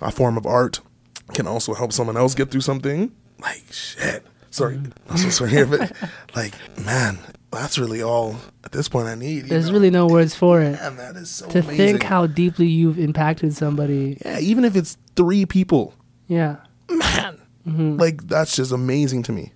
[0.00, 0.80] a form of art
[1.34, 3.10] can also help someone else get through something
[3.40, 5.10] like shit sorry mm-hmm.
[5.10, 5.92] i'm so sorry here but
[6.36, 7.18] like man
[7.60, 9.72] that's really all at this point i need There's know?
[9.74, 10.72] really no words for it.
[10.72, 14.18] man that is so To amazing think how deeply you've impacted somebody.
[14.24, 15.94] yeah even if it's three people
[16.28, 16.56] Yeah.
[16.88, 17.38] man
[17.68, 17.96] Mm-hmm.
[17.96, 19.52] like that's just amazing to me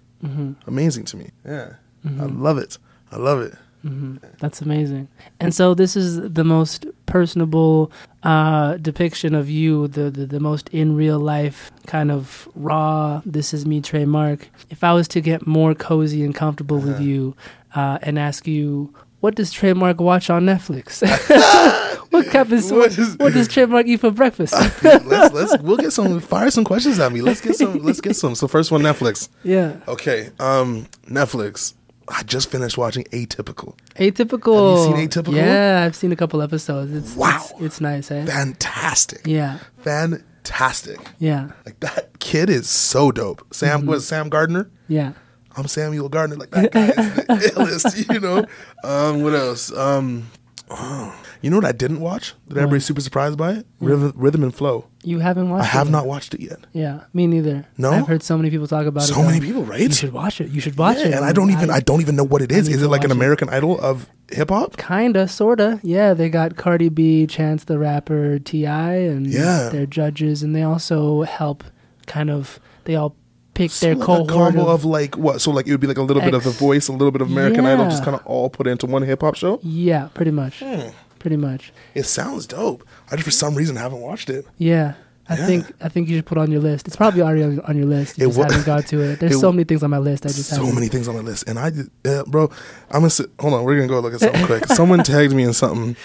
[0.66, 1.74] amazing to me yeah
[2.20, 2.78] i love it
[3.10, 5.06] i love it hmm That's amazing.
[5.38, 7.92] And so this is the most personable
[8.24, 13.22] uh, depiction of you, the, the the most in real life kind of raw.
[13.24, 14.48] This is me, Trey Mark.
[14.70, 17.02] If I was to get more cozy and comfortable with Uh-huh.
[17.10, 17.36] you
[17.76, 21.02] uh, and ask you, what does Trey Mark watch on Netflix?
[22.10, 24.52] what What what, is- what does Trey Mark eat for breakfast?
[24.82, 27.20] let's let's we'll get some fire some questions at me.
[27.22, 28.34] Let's get some let's get some.
[28.34, 29.28] So first one Netflix.
[29.44, 31.74] yeah, Okay, um Netflix.
[32.08, 33.74] I just finished watching Atypical.
[33.96, 34.76] atypical.
[34.86, 35.34] Have you seen Atypical?
[35.34, 36.92] Yeah, I've seen a couple episodes.
[36.92, 37.40] It's Wow.
[37.50, 38.24] it's, it's nice, eh?
[38.26, 39.22] Fantastic.
[39.26, 41.00] Yeah, Fantastic.
[41.18, 43.42] yeah, Like that kid is so dope.
[43.52, 43.88] Sam Mm-hmm.
[43.90, 44.70] was Sam Gardner.
[44.88, 45.12] yeah.
[45.56, 46.36] I'm Samuel Gardner.
[46.36, 47.22] Like that guy is the
[47.56, 48.44] illest, you know.
[48.84, 49.72] Um, what else?
[49.72, 50.30] Um,
[50.70, 52.34] oh, you know what I didn't watch?
[52.48, 53.66] That everybody's super surprised by it.
[53.80, 54.86] Rhythm, Rhythm and Flow.
[55.02, 56.58] You haven't watched I have not watched it yet.
[56.72, 57.64] Yeah, me neither.
[57.78, 57.90] No?
[57.92, 59.06] I've heard so many people talk about it.
[59.06, 60.50] So many people, people, You should watch it.
[60.50, 61.14] You should watch Yeah, it.
[61.14, 62.58] and I don't even I don't even know what it is.
[62.64, 62.68] Is.
[62.68, 63.18] need Is to it like an watch it.
[63.18, 64.76] American Idol of hip hop?
[64.76, 65.78] Kinda, sorta.
[65.82, 69.68] Yeah, they got Cardi B, Chance the Rapper, T.I., and Yeah.
[69.70, 71.62] they're judges, and they also help.
[72.06, 73.14] Kind of, they all
[73.56, 75.40] pick So their like cohort a combo of, of like what?
[75.40, 77.22] So like it would be like a little bit of The Voice, a little bit
[77.22, 79.58] of American Idol, just kind of all put into one hip hop show.
[79.62, 80.60] Yeah, pretty much.
[80.60, 80.90] Hmm.
[81.18, 81.72] Pretty much.
[81.94, 82.86] It sounds dope.
[83.10, 84.46] I just for some reason haven't watched it.
[84.58, 84.94] Yeah.
[85.28, 85.46] I Yeah.
[85.46, 86.86] think I think you should put it on your list.
[86.86, 88.16] It's probably already on, on your list.
[88.16, 89.18] You It just wa- haven't got to it.
[89.18, 90.24] There's it so many things on my list.
[90.24, 90.74] I just so haven't.
[90.76, 91.72] many things on my list, and I,
[92.08, 92.44] uh, bro,
[92.90, 93.30] I'm gonna sit.
[93.40, 94.66] Hold on, we're gonna go look at something quick.
[94.80, 95.96] Someone tagged me in something.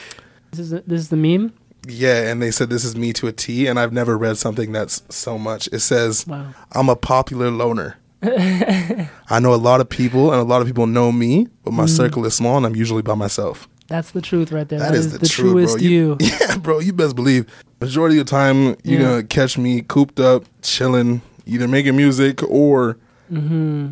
[0.50, 1.54] This is this is the meme.
[1.88, 4.72] Yeah, and they said this is me to a T, and I've never read something
[4.72, 5.68] that's so much.
[5.72, 6.54] It says, Wow.
[6.74, 7.98] I'm a popular loner.
[8.24, 11.78] I know a lot of people, and a lot of people know me, but Mm.
[11.78, 13.68] my circle is small, and I'm usually by myself.
[13.88, 14.80] That's the truth right there.
[14.80, 15.84] that is, the, truth, truest bro.
[15.84, 16.18] you.
[16.22, 17.46] Yeah, bro, you best believe.
[17.82, 19.10] Majority of the time, you're Yeah.
[19.10, 22.98] gonna catch me cooped up, chilling, either making music or
[23.30, 23.90] hmm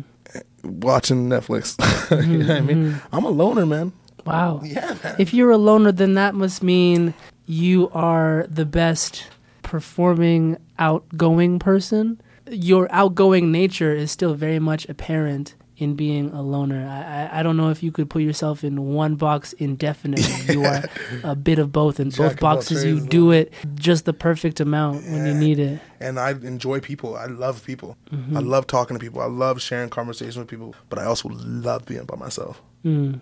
[0.62, 1.74] watching Netflix.
[2.30, 3.00] you know what I mean?
[3.12, 3.92] I'm a loner, man.
[4.26, 4.60] Wow.
[4.62, 5.16] Yeah, man.
[5.18, 7.14] If you're a loner, then that must mean
[7.50, 9.26] you are the best
[9.62, 12.20] performing outgoing person.
[12.48, 16.86] Your outgoing nature is still very much apparent in being a loner.
[16.86, 20.54] I, I, I don't know if you could put yourself in one box indefinitely.
[20.54, 20.84] You are
[21.24, 21.98] a bit of both.
[21.98, 25.80] In both boxes, you do it just the perfect amount when you need it.
[25.98, 27.16] and I enjoy people.
[27.16, 27.96] I love people.
[28.12, 28.36] Mm-hmm.
[28.36, 29.22] I love talking to people.
[29.22, 30.76] I love sharing conversation with people.
[30.88, 32.62] But I also love being by myself.
[32.84, 33.20] Mm.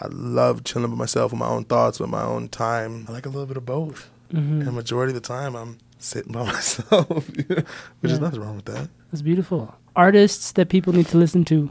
[0.00, 3.06] I love chilling by myself with my own thoughts, with my own time.
[3.08, 4.10] I like a little bit of both.
[4.30, 7.08] hmm And majority of the time, I'm sitting by myself,
[8.00, 8.88] which is nothing wrong with that.
[9.10, 9.74] That's beautiful.
[9.94, 11.70] Artists that people need to listen to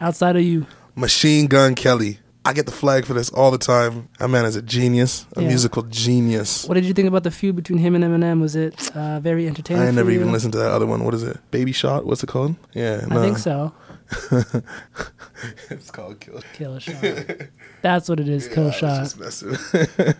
[0.00, 0.66] outside of you.
[0.94, 2.20] Machine Gun Kelly.
[2.44, 4.08] I get the flag for this all the time.
[4.20, 5.48] That man is a genius, a Yeah.
[5.48, 6.64] musical genius.
[6.68, 8.40] What did you think about the feud between him and Eminem?
[8.40, 9.82] Was it uh, very entertaining?
[9.82, 10.20] I never you?
[10.20, 11.02] even listened to that other one.
[11.02, 11.38] What is it?
[11.50, 12.06] Baby Shot?
[12.06, 12.54] What's it called?
[12.72, 13.72] Yeah, I think so.
[15.70, 16.40] it's called Kill.
[16.54, 17.02] Kill shot.
[17.82, 18.48] That's what it is.
[18.48, 18.98] Kill Yeah, I shot.
[19.02, 19.56] just messing.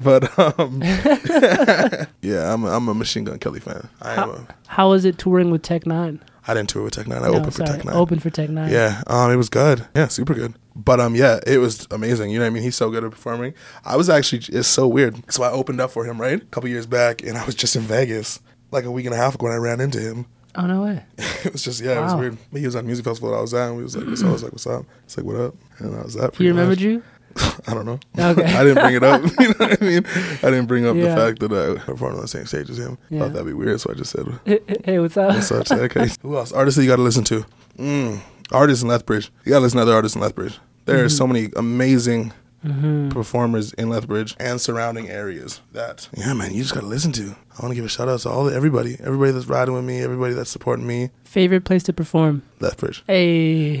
[0.00, 0.80] but um,
[2.22, 3.88] yeah, I'm a, I'm a Machine Gun Kelly fan.
[4.02, 4.30] I am.
[4.30, 6.20] A, How was it touring with Tech N9ne?
[6.48, 7.16] I didn't tour with Tech N9ne.
[7.22, 7.94] I No, opened for sorry, Tech N9ne.
[7.94, 8.70] Open for Tech N9ne.
[8.70, 9.86] Yeah, um, it was good.
[9.96, 10.54] Yeah, super good.
[10.74, 12.30] But um, yeah, it was amazing.
[12.30, 12.62] You know what I mean?
[12.62, 13.54] He's so good at performing.
[13.84, 15.30] I was actually it's so weird.
[15.32, 17.76] So I opened up for him right a couple years back, and I was just
[17.76, 20.26] in Vegas like a week and a half ago when I ran into him.
[20.56, 21.04] Oh no way.
[21.44, 22.38] it was just yeah, it was weird.
[22.52, 24.28] He was at a music festival that I was at, and we was like, so
[24.28, 24.84] I was like, what's up?
[25.04, 25.54] It's like, what up?
[25.78, 26.34] And I was that.
[26.36, 26.84] He remembered much.
[26.84, 27.02] you?
[27.68, 28.00] I don't know.
[28.18, 28.44] Okay.
[28.56, 29.20] I didn't bring it up.
[29.38, 30.06] you know what I mean?
[30.06, 31.14] I didn't bring up Yeah.
[31.14, 32.96] the fact that I performed on the same stage as him.
[33.10, 33.20] Yeah.
[33.20, 35.34] Thought that'd be weird, so I just said, Hey, hey, what's up?
[35.34, 36.08] "What's up?" Okay.
[36.22, 36.52] Who else?
[36.52, 37.44] Artists that you got to listen to.
[37.78, 38.20] Mm.
[38.52, 39.30] Artists in Lethbridge.
[39.44, 40.58] You got to listen to other artists in Lethbridge.
[40.86, 42.32] There are so many amazing
[42.70, 47.36] hmm performers in Lethbridge and surrounding areas that yeah man you just gotta listen to.
[47.58, 50.02] I want to give a shout out to all everybody, everybody that's riding with me,
[50.02, 51.08] everybody that's supporting me.
[51.24, 52.42] Favorite place to perform?
[52.60, 53.02] Lethbridge.
[53.06, 53.80] Hey,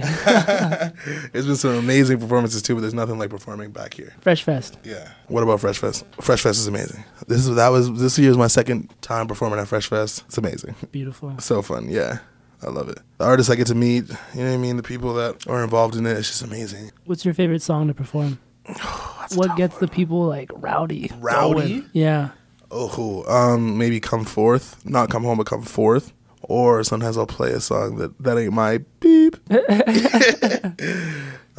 [1.34, 4.14] it's been some amazing performances too, but there's nothing like performing back here.
[4.20, 4.78] Fresh Fest.
[4.82, 5.10] Yeah.
[5.28, 6.06] What about Fresh Fest?
[6.22, 7.04] Fresh Fest is amazing.
[7.26, 10.24] This is that was this year is my second time performing at Fresh Fest.
[10.26, 10.74] It's amazing.
[10.90, 11.38] Beautiful.
[11.38, 11.90] So fun.
[11.90, 12.20] Yeah.
[12.62, 12.98] I love it.
[13.18, 14.78] The artists I get to meet, you know what I mean?
[14.78, 16.90] The people that are involved in it, it's just amazing.
[17.04, 18.38] What's your favorite song to perform?
[19.34, 21.10] what gets the people like rowdy?
[21.18, 21.80] Rowdy?
[21.80, 21.90] going?
[21.92, 22.30] Yeah.
[22.70, 23.24] Oh.
[23.28, 26.12] Um, maybe come forth, not come home, but come forth.
[26.42, 29.36] Or sometimes I'll play a song that that ain't my beep.
[29.48, 30.76] that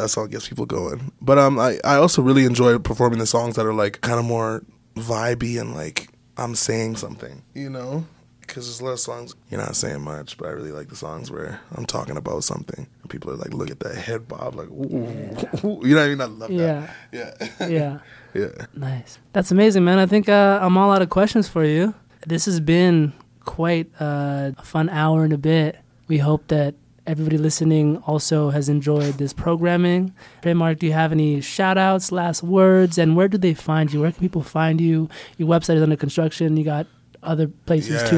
[0.07, 1.11] song gets people going.
[1.21, 4.25] But um, I I also really enjoy performing the songs that are like kind of
[4.25, 4.63] more
[4.95, 8.05] vibey and like I'm saying something, you know.
[8.47, 10.95] Because there's a lot of songs you're not saying much, but I really like the
[10.95, 12.87] songs where I'm talking about something.
[13.01, 15.27] And people are like, look at that head bob, like, ooh,
[15.65, 15.81] ooh.
[15.85, 16.21] you know what I mean?
[16.21, 16.87] I love Yeah.
[17.11, 17.49] that.
[17.59, 17.99] Yeah, Yeah.
[18.33, 18.65] yeah.
[18.73, 19.19] Nice.
[19.33, 19.99] That's amazing, man.
[19.99, 21.93] I think uh, I'm all out of questions for you.
[22.25, 23.13] This has been
[23.45, 25.77] quite uh, a fun hour and a bit.
[26.07, 26.75] We hope that
[27.05, 30.13] everybody listening also has enjoyed this programming.
[30.43, 33.91] Hey, Mark, do you have any shout outs, last words, and where do they find
[33.93, 34.01] you?
[34.01, 35.09] Where can people find you?
[35.37, 36.57] Your website is under construction.
[36.57, 36.85] You got
[37.23, 38.09] other places Yeah.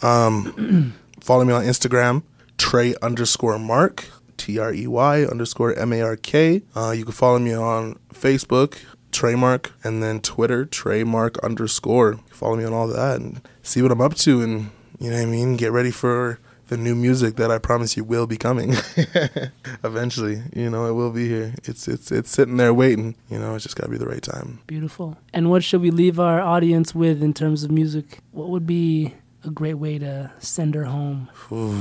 [0.00, 0.06] too.
[0.06, 2.22] Um, follow me on Instagram,
[2.58, 6.62] Trey underscore Mark, T R E Y underscore M A R K.
[6.76, 8.78] Uh, you can follow me on Facebook,
[9.12, 12.20] Trey Mark, and then Twitter, Trey Mark underscore.
[12.30, 15.22] Follow me on all that and see what I'm up to, and you know what
[15.22, 15.56] I mean.
[15.56, 16.38] Get ready for
[16.74, 18.72] the new music that I promise you will be coming
[19.84, 20.42] eventually.
[20.54, 21.54] You know, it will be here.
[21.62, 23.14] It's it's it's sitting there waiting.
[23.30, 24.58] You know, it's just gotta be the right time.
[24.66, 25.16] Beautiful.
[25.32, 28.18] And what should we leave our audience with in terms of music?
[28.32, 29.14] What would be
[29.44, 31.28] a great way to send her home?
[31.52, 31.76] Ooh,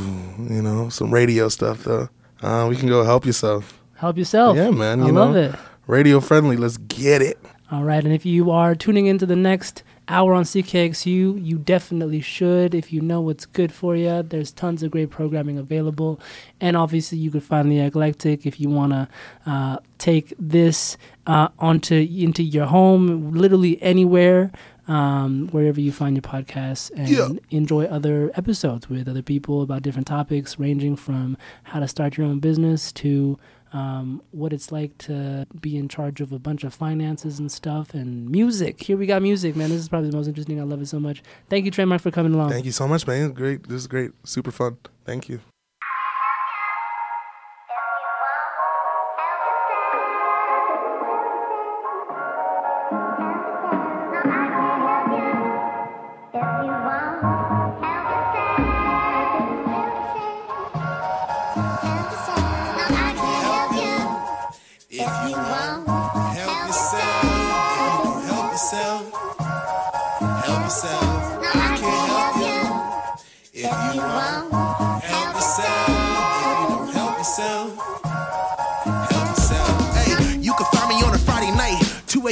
[0.53, 2.09] you know, some radio stuff though.
[2.41, 3.81] Uh, we can go help yourself.
[3.95, 4.55] Help yourself.
[4.55, 5.55] Yeah, man, I you love it.
[5.87, 6.55] Radio friendly.
[6.57, 7.39] Let's get it.
[7.71, 12.21] All right, and if you are tuning into the next hour on CKXU, you definitely
[12.21, 12.75] should.
[12.75, 16.19] If you know what's good for you, there's tons of great programming available,
[16.59, 19.07] and obviously you could find the eclectic if you want to
[19.45, 20.97] uh, take this
[21.27, 24.51] uh, onto into your home, literally anywhere.
[24.85, 27.29] Um, wherever you find your podcasts and Yeah.
[27.51, 32.27] enjoy other episodes with other people about different topics ranging from how to start your
[32.27, 33.39] own business to
[33.73, 37.93] um, what it's like to be in charge of a bunch of finances and stuff
[37.93, 38.81] and music.
[38.81, 39.69] Here we got music, man.
[39.69, 40.59] This is probably the most interesting.
[40.59, 41.23] I love it so much.
[41.49, 42.51] Thank you, Trey Mark, for coming along.
[42.51, 43.31] Thank you so much, man.
[43.31, 43.67] Great.
[43.67, 44.11] This is great.
[44.23, 44.77] Super fun.
[45.05, 45.39] Thank you.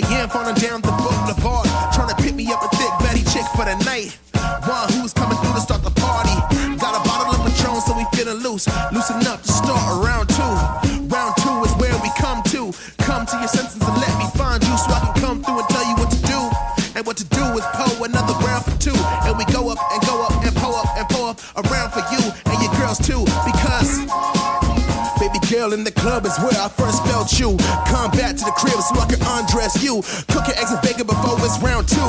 [0.03, 0.29] a.m.
[0.29, 3.75] falling down the boulevard, trying to pick me up a thick Betty chick for the
[3.85, 4.17] night.
[4.67, 6.35] One who's coming through to start the party.
[6.77, 9.70] Got a bottle of Patron, so we feeling loose, loose up the start
[26.11, 27.55] club is where I first felt you.
[27.87, 30.03] Come back to the crib so I can undress you.
[30.27, 32.03] Cook your eggs and bacon before it's round two.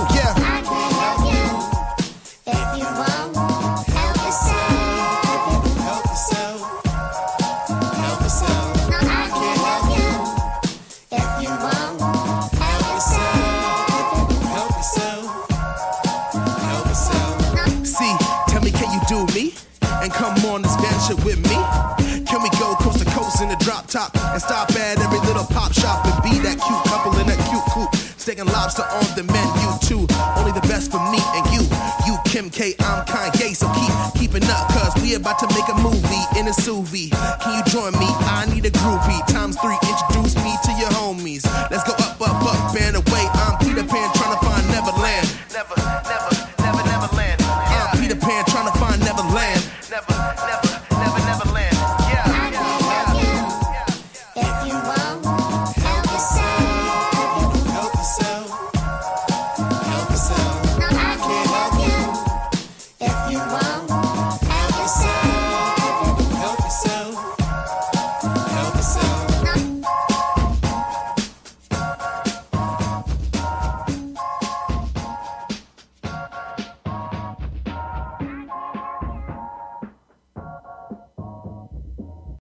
[35.22, 37.10] About to make a movie in a SUV.
[37.40, 38.08] Can you join me?
[38.26, 39.11] I need a groupie.